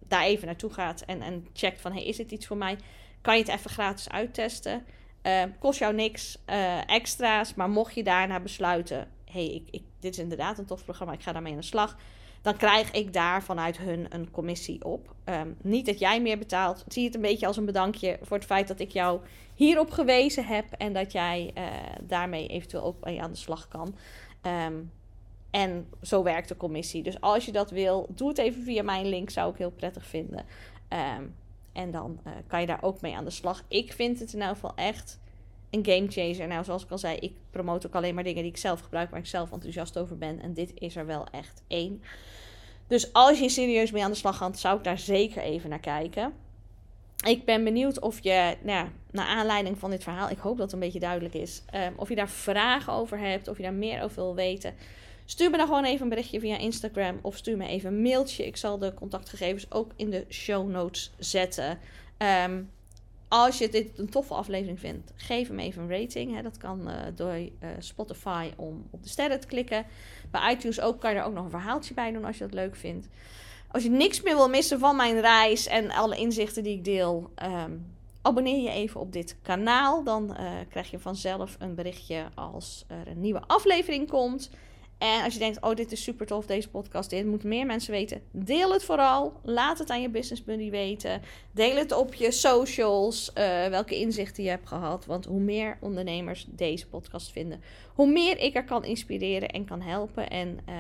daar 0.08 0.24
even 0.24 0.46
naartoe 0.46 0.74
gaat 0.74 1.02
en, 1.02 1.22
en 1.22 1.48
checkt 1.54 1.82
van... 1.82 1.92
Hey, 1.92 2.04
is 2.04 2.18
dit 2.18 2.32
iets 2.32 2.48
voor 2.48 2.58
mij? 2.58 2.78
Kan 3.22 3.38
je 3.38 3.44
het 3.44 3.54
even 3.54 3.70
gratis 3.70 4.10
uittesten. 4.10 4.86
Uh, 5.24 5.44
kost 5.60 5.80
jou 5.80 5.94
niks 5.94 6.38
uh, 6.50 6.90
extra's. 6.90 7.54
Maar 7.54 7.70
mocht 7.70 7.96
je 7.96 8.04
daarna 8.04 8.40
besluiten 8.40 9.08
hey, 9.32 9.46
ik, 9.46 9.68
ik, 9.72 9.84
dit 10.02 10.14
is 10.14 10.20
inderdaad 10.20 10.58
een 10.58 10.66
tof 10.66 10.84
programma, 10.84 11.14
ik 11.14 11.22
ga 11.22 11.32
daarmee 11.32 11.52
aan 11.52 11.60
de 11.60 11.66
slag. 11.66 11.98
Dan 12.42 12.58
krijg 12.58 12.92
ik 12.92 13.14
daar 13.14 13.44
vanuit 13.44 13.78
hun 13.78 14.06
een 14.10 14.32
commissie 14.32 14.86
op. 14.86 15.16
Ehm, 15.24 15.52
niet 15.62 15.86
dat 15.86 16.00
jij 16.00 16.22
meer 16.22 16.38
betaalt. 16.38 16.84
Zie 16.88 17.06
het 17.06 17.16
een 17.16 17.22
beetje 17.22 17.48
als 17.48 17.58
een 17.58 17.66
bedankje 17.66 18.20
voor 18.22 18.38
het 18.38 18.46
feit 18.46 18.68
dat 18.68 18.80
ik 18.80 18.92
jou 18.92 19.20
hierop 19.56 19.92
gewezen 19.92 20.46
heb. 20.46 20.66
En 20.78 20.94
dat 20.94 21.12
jij 21.12 21.52
uh, 21.58 21.64
daarmee 22.02 22.48
eventueel 22.48 22.84
ook 22.84 23.06
aan 23.06 23.32
de 23.32 23.38
slag 23.38 23.68
kan. 23.68 23.96
Um, 24.68 24.92
en 25.52 25.88
zo 26.02 26.24
werkt 26.24 26.48
de 26.48 26.58
commissie. 26.58 27.04
Dus 27.04 27.22
als 27.22 27.46
je 27.46 27.52
dat 27.52 27.72
wil, 27.72 28.08
doe 28.16 28.28
het 28.28 28.38
even 28.38 28.64
via 28.64 28.84
mijn 28.84 29.06
link. 29.06 29.30
Zou 29.30 29.52
ik 29.52 29.58
heel 29.58 29.72
prettig 29.72 30.06
vinden. 30.06 30.46
Um, 31.18 31.36
en 31.74 31.92
dan 31.92 32.20
uh, 32.28 32.34
kan 32.48 32.62
je 32.62 32.68
daar 32.68 32.84
ook 32.84 33.02
mee 33.02 33.16
aan 33.16 33.26
de 33.26 33.30
slag. 33.30 33.64
Ik 33.68 33.94
vind 33.94 34.20
het 34.20 34.34
in 34.34 34.40
ieder 34.40 34.54
geval 34.54 34.76
echt 34.76 35.20
een 35.72 35.86
game 35.86 36.08
changer. 36.10 36.48
Nou, 36.48 36.64
zoals 36.64 36.84
ik 36.84 36.92
al 36.92 36.98
zei, 36.98 37.18
ik 37.18 37.34
promote 37.50 37.88
ook 37.88 37.96
alleen 37.96 38.16
maar 38.16 38.24
dingen 38.24 38.42
die 38.42 38.52
ik 38.52 38.58
zelf 38.58 38.80
gebruik, 38.80 39.10
waar 39.10 39.20
ik 39.20 39.26
zelf 39.26 39.52
enthousiast 39.52 39.98
over 39.98 40.18
ben. 40.18 40.40
En 40.40 40.54
dit 40.54 40.72
is 40.76 40.96
er 40.96 41.06
wel 41.06 41.26
echt 41.32 41.64
één. 41.68 42.04
Dus 42.88 43.14
als 43.14 43.40
je 43.40 43.50
serieus 43.50 43.92
mee 43.92 44.04
aan 44.04 44.12
de 44.12 44.18
slag 44.18 44.38
gaat, 44.38 44.60
zou 44.60 44.78
ik 44.78 44.84
daar 44.84 45.00
zeker 45.00 45.42
even 45.42 45.70
naar 45.70 45.80
kijken. 45.80 46.34
Ik 47.28 47.46
ben 47.46 47.64
benieuwd 47.64 48.00
of 48.00 48.24
je, 48.24 48.56
nou 48.64 48.88
naar 49.12 49.28
aanleiding 49.28 49.80
van 49.80 49.90
dit 49.90 50.04
verhaal, 50.04 50.30
ik 50.30 50.38
hoop 50.38 50.58
dat 50.58 50.66
het 50.66 50.74
een 50.74 50.80
beetje 50.80 51.00
duidelijk 51.00 51.34
is, 51.34 51.64
um, 51.76 51.94
of 51.96 52.10
je 52.10 52.16
daar 52.16 52.30
vragen 52.30 52.94
over 52.94 53.20
hebt, 53.20 53.48
of 53.48 53.58
je 53.58 53.64
daar 53.64 53.74
meer 53.74 54.04
over 54.04 54.16
wil 54.16 54.36
weten. 54.36 54.74
Stuur 55.26 55.50
me 55.50 55.58
dan 55.58 55.68
gewoon 55.68 55.86
even 55.86 56.02
een 56.02 56.10
berichtje 56.10 56.40
via 56.40 56.58
Instagram 56.58 57.20
of 57.22 57.38
stuur 57.38 57.58
me 57.58 57.68
even 57.68 57.94
een 57.94 58.02
mailtje. 58.02 58.46
Ik 58.46 58.58
zal 58.58 58.78
de 58.78 58.94
contactgegevens 58.94 59.72
ook 59.72 59.92
in 59.96 60.10
de 60.10 60.26
show 60.30 60.70
notes 60.70 61.12
zetten. 61.18 61.80
Um, 62.46 62.70
als 63.32 63.58
je 63.58 63.70
dit 63.70 64.00
een 64.00 64.10
toffe 64.10 64.34
aflevering 64.34 64.80
vindt, 64.80 65.12
geef 65.16 65.48
hem 65.48 65.60
even 65.60 65.82
een 65.82 66.00
rating. 66.00 66.36
Hè. 66.36 66.42
Dat 66.42 66.58
kan 66.58 66.90
uh, 66.90 66.96
door 67.16 67.36
uh, 67.36 67.50
Spotify 67.80 68.52
om 68.56 68.88
op 68.90 69.04
de 69.04 69.10
sterren 69.10 69.40
te 69.40 69.48
klikken. 69.48 69.86
Bij 70.32 70.52
iTunes 70.52 70.82
ook 70.82 71.00
kan 71.00 71.12
je 71.12 71.18
er 71.18 71.24
ook 71.24 71.34
nog 71.34 71.44
een 71.44 71.50
verhaaltje 71.50 71.94
bij 71.94 72.12
doen 72.12 72.26
als 72.26 72.38
je 72.38 72.44
dat 72.44 72.54
leuk 72.54 72.76
vindt. 72.76 73.08
Als 73.68 73.84
je 73.84 73.90
niks 73.90 74.22
meer 74.22 74.36
wil 74.36 74.50
missen 74.50 74.80
van 74.80 74.96
mijn 74.96 75.20
reis 75.20 75.68
en 75.68 75.92
alle 75.92 76.18
inzichten 76.18 76.64
die 76.64 76.78
ik 76.78 76.84
deel, 76.84 77.32
um, 77.44 77.86
abonneer 78.22 78.62
je 78.62 78.70
even 78.70 79.00
op 79.00 79.12
dit 79.12 79.38
kanaal. 79.42 80.04
Dan 80.04 80.36
uh, 80.40 80.52
krijg 80.70 80.92
je 80.92 81.00
vanzelf 81.00 81.56
een 81.60 81.76
berichtje 81.76 82.26
als 82.36 82.86
er 82.88 83.08
een 83.08 83.22
nieuwe 83.22 83.42
aflevering 83.48 84.10
komt. 84.10 84.50
En 85.02 85.24
als 85.24 85.34
je 85.34 85.40
denkt, 85.40 85.62
oh, 85.62 85.76
dit 85.76 85.92
is 85.92 86.04
super 86.04 86.26
tof, 86.26 86.46
deze 86.46 86.70
podcast, 86.70 87.10
dit 87.10 87.26
moeten 87.26 87.50
meer 87.50 87.66
mensen 87.66 87.92
weten. 87.92 88.22
Deel 88.32 88.74
het 88.74 88.84
vooral. 88.84 89.34
Laat 89.44 89.80
het 89.80 89.90
aan 89.90 90.02
je 90.02 90.10
business 90.10 90.44
buddy 90.44 90.70
weten. 90.70 91.22
Deel 91.52 91.76
het 91.76 91.92
op 91.92 92.14
je 92.14 92.32
socials, 92.32 93.32
uh, 93.38 93.68
welke 93.68 93.96
inzichten 94.00 94.44
je 94.44 94.50
hebt 94.50 94.68
gehad. 94.68 95.06
Want 95.06 95.26
hoe 95.26 95.40
meer 95.40 95.78
ondernemers 95.80 96.46
deze 96.50 96.88
podcast 96.88 97.32
vinden, 97.32 97.62
hoe 97.94 98.12
meer 98.12 98.38
ik 98.38 98.56
er 98.56 98.64
kan 98.64 98.84
inspireren 98.84 99.50
en 99.50 99.66
kan 99.66 99.82
helpen. 99.82 100.30
En 100.30 100.60
uh, 100.70 100.76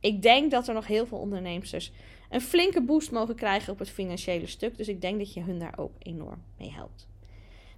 ik 0.00 0.22
denk 0.22 0.50
dat 0.50 0.68
er 0.68 0.74
nog 0.74 0.86
heel 0.86 1.06
veel 1.06 1.18
ondernemers 1.18 1.92
een 2.30 2.40
flinke 2.40 2.82
boost 2.82 3.10
mogen 3.10 3.34
krijgen 3.34 3.72
op 3.72 3.78
het 3.78 3.90
financiële 3.90 4.46
stuk. 4.46 4.76
Dus 4.76 4.88
ik 4.88 5.00
denk 5.00 5.18
dat 5.18 5.34
je 5.34 5.40
hun 5.40 5.58
daar 5.58 5.78
ook 5.78 5.92
enorm 5.98 6.42
mee 6.58 6.72
helpt. 6.72 7.08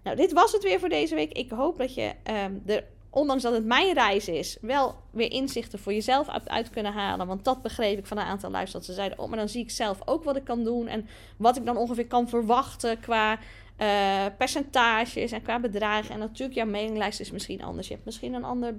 Nou, 0.03 0.17
dit 0.17 0.33
was 0.33 0.53
het 0.53 0.63
weer 0.63 0.81
voor 0.81 0.89
deze 0.89 1.15
week. 1.15 1.33
Ik 1.33 1.51
hoop 1.51 1.79
dat 1.79 1.95
je 1.95 2.13
um, 2.45 2.63
er 2.67 2.85
ondanks 3.11 3.43
dat 3.43 3.53
het 3.53 3.65
mijn 3.65 3.95
reis 3.95 4.29
is, 4.29 4.59
wel 4.61 4.95
weer 5.11 5.33
inzichten 5.33 5.79
voor 5.79 5.93
jezelf 5.93 6.29
uit, 6.45 6.71
kunnen 6.71 6.93
halen. 6.93 7.27
Want 7.27 7.45
dat 7.45 7.63
begreep 7.63 7.99
ik 7.99 8.07
van 8.07 8.19
een 8.19 8.25
aantal 8.25 8.51
luisteraars. 8.51 8.87
Ze 8.87 8.93
zeiden, 8.93 9.19
oh, 9.19 9.29
maar 9.29 9.39
dan 9.39 9.49
zie 9.49 9.63
ik 9.63 9.71
zelf 9.71 9.99
ook 10.05 10.25
wat 10.25 10.37
ik 10.37 10.45
kan 10.45 10.65
doen. 10.65 10.87
En 10.87 11.09
wat 11.37 11.57
ik 11.57 11.65
dan 11.65 11.77
ongeveer 11.77 12.07
kan 12.07 12.29
verwachten 12.29 13.01
qua 13.01 13.39
uh, 13.79 14.25
percentages 14.39 15.33
en 15.33 15.43
qua 15.43 15.61
bedragen. 15.61 16.11
En 16.11 16.19
natuurlijk, 16.19 16.59
jouw 16.59 16.67
mailinglijst 16.67 17.21
is 17.21 17.31
misschien 17.31 17.63
anders. 17.63 17.89
Je 17.89 17.93
hebt 17.93 18.07
misschien 18.07 18.35
een 18.35 18.45
ander 18.45 18.75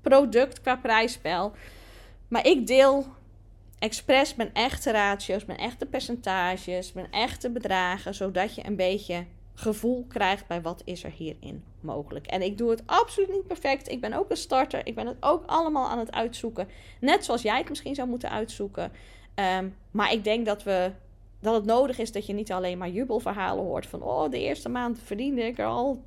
product 0.00 0.60
qua 0.60 0.76
prijsspel. 0.76 1.52
Maar 2.28 2.46
ik 2.46 2.66
deel 2.66 3.06
expres 3.78 4.34
mijn 4.34 4.54
echte 4.54 4.90
ratio's, 4.90 5.44
mijn 5.44 5.58
echte 5.58 5.86
percentages, 5.86 6.92
mijn 6.92 7.12
echte 7.12 7.50
bedragen. 7.50 8.14
Zodat 8.14 8.54
je 8.54 8.66
een 8.66 8.76
beetje 8.76 9.24
gevoel 9.58 10.04
krijgt 10.08 10.46
bij 10.46 10.62
wat 10.62 10.82
is 10.84 11.04
er 11.04 11.10
hierin 11.10 11.64
mogelijk. 11.80 12.26
En 12.26 12.42
ik 12.42 12.58
doe 12.58 12.70
het 12.70 12.82
absoluut 12.86 13.32
niet 13.32 13.46
perfect. 13.46 13.88
Ik 13.88 14.00
ben 14.00 14.12
ook 14.12 14.30
een 14.30 14.36
starter. 14.36 14.86
Ik 14.86 14.94
ben 14.94 15.06
het 15.06 15.16
ook 15.20 15.42
allemaal 15.46 15.88
aan 15.88 15.98
het 15.98 16.12
uitzoeken. 16.12 16.68
Net 17.00 17.24
zoals 17.24 17.42
jij 17.42 17.58
het 17.58 17.68
misschien 17.68 17.94
zou 17.94 18.08
moeten 18.08 18.30
uitzoeken. 18.30 18.92
Um, 19.34 19.76
maar 19.90 20.12
ik 20.12 20.24
denk 20.24 20.46
dat, 20.46 20.62
we, 20.62 20.90
dat 21.40 21.54
het 21.54 21.64
nodig 21.64 21.98
is 21.98 22.12
dat 22.12 22.26
je 22.26 22.32
niet 22.32 22.52
alleen 22.52 22.78
maar 22.78 22.88
jubelverhalen 22.88 23.64
hoort 23.64 23.86
van... 23.86 24.02
oh, 24.02 24.30
de 24.30 24.38
eerste 24.40 24.68
maand 24.68 24.98
verdiende 25.04 25.42
ik 25.42 25.58
er 25.58 25.66
al 25.66 26.02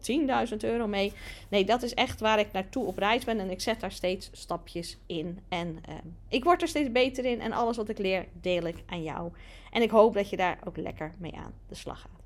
10.000 0.50 0.58
euro 0.58 0.88
mee. 0.88 1.14
Nee, 1.50 1.66
dat 1.66 1.84
is 1.84 1.94
echt 1.94 2.20
waar 2.20 2.40
ik 2.40 2.52
naartoe 2.52 2.86
op 2.86 2.98
reis 2.98 3.24
ben. 3.24 3.40
En 3.40 3.50
ik 3.50 3.62
zet 3.62 3.80
daar 3.80 3.92
steeds 3.92 4.30
stapjes 4.32 4.98
in. 5.06 5.40
En 5.50 5.68
um, 5.68 6.18
ik 6.28 6.44
word 6.44 6.62
er 6.62 6.68
steeds 6.68 6.92
beter 6.92 7.26
in. 7.26 7.42
En 7.42 7.52
alles 7.52 7.78
wat 7.78 7.90
ik 7.90 7.98
leer, 7.98 8.26
deel 8.42 8.64
ik 8.64 8.84
aan 8.86 9.04
jou. 9.04 9.32
En 9.72 9.82
ik 9.82 9.90
hoop 9.90 10.14
dat 10.14 10.30
je 10.30 10.38
daar 10.38 10.60
ook 10.64 10.78
lekker 10.78 11.14
mee 11.18 11.36
aan 11.36 11.54
de 11.68 11.76
slag 11.76 12.02
gaat. 12.02 12.21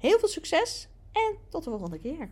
Heel 0.00 0.18
veel 0.18 0.28
succes 0.28 0.88
en 1.12 1.36
tot 1.48 1.64
de 1.64 1.70
volgende 1.70 1.98
keer. 1.98 2.30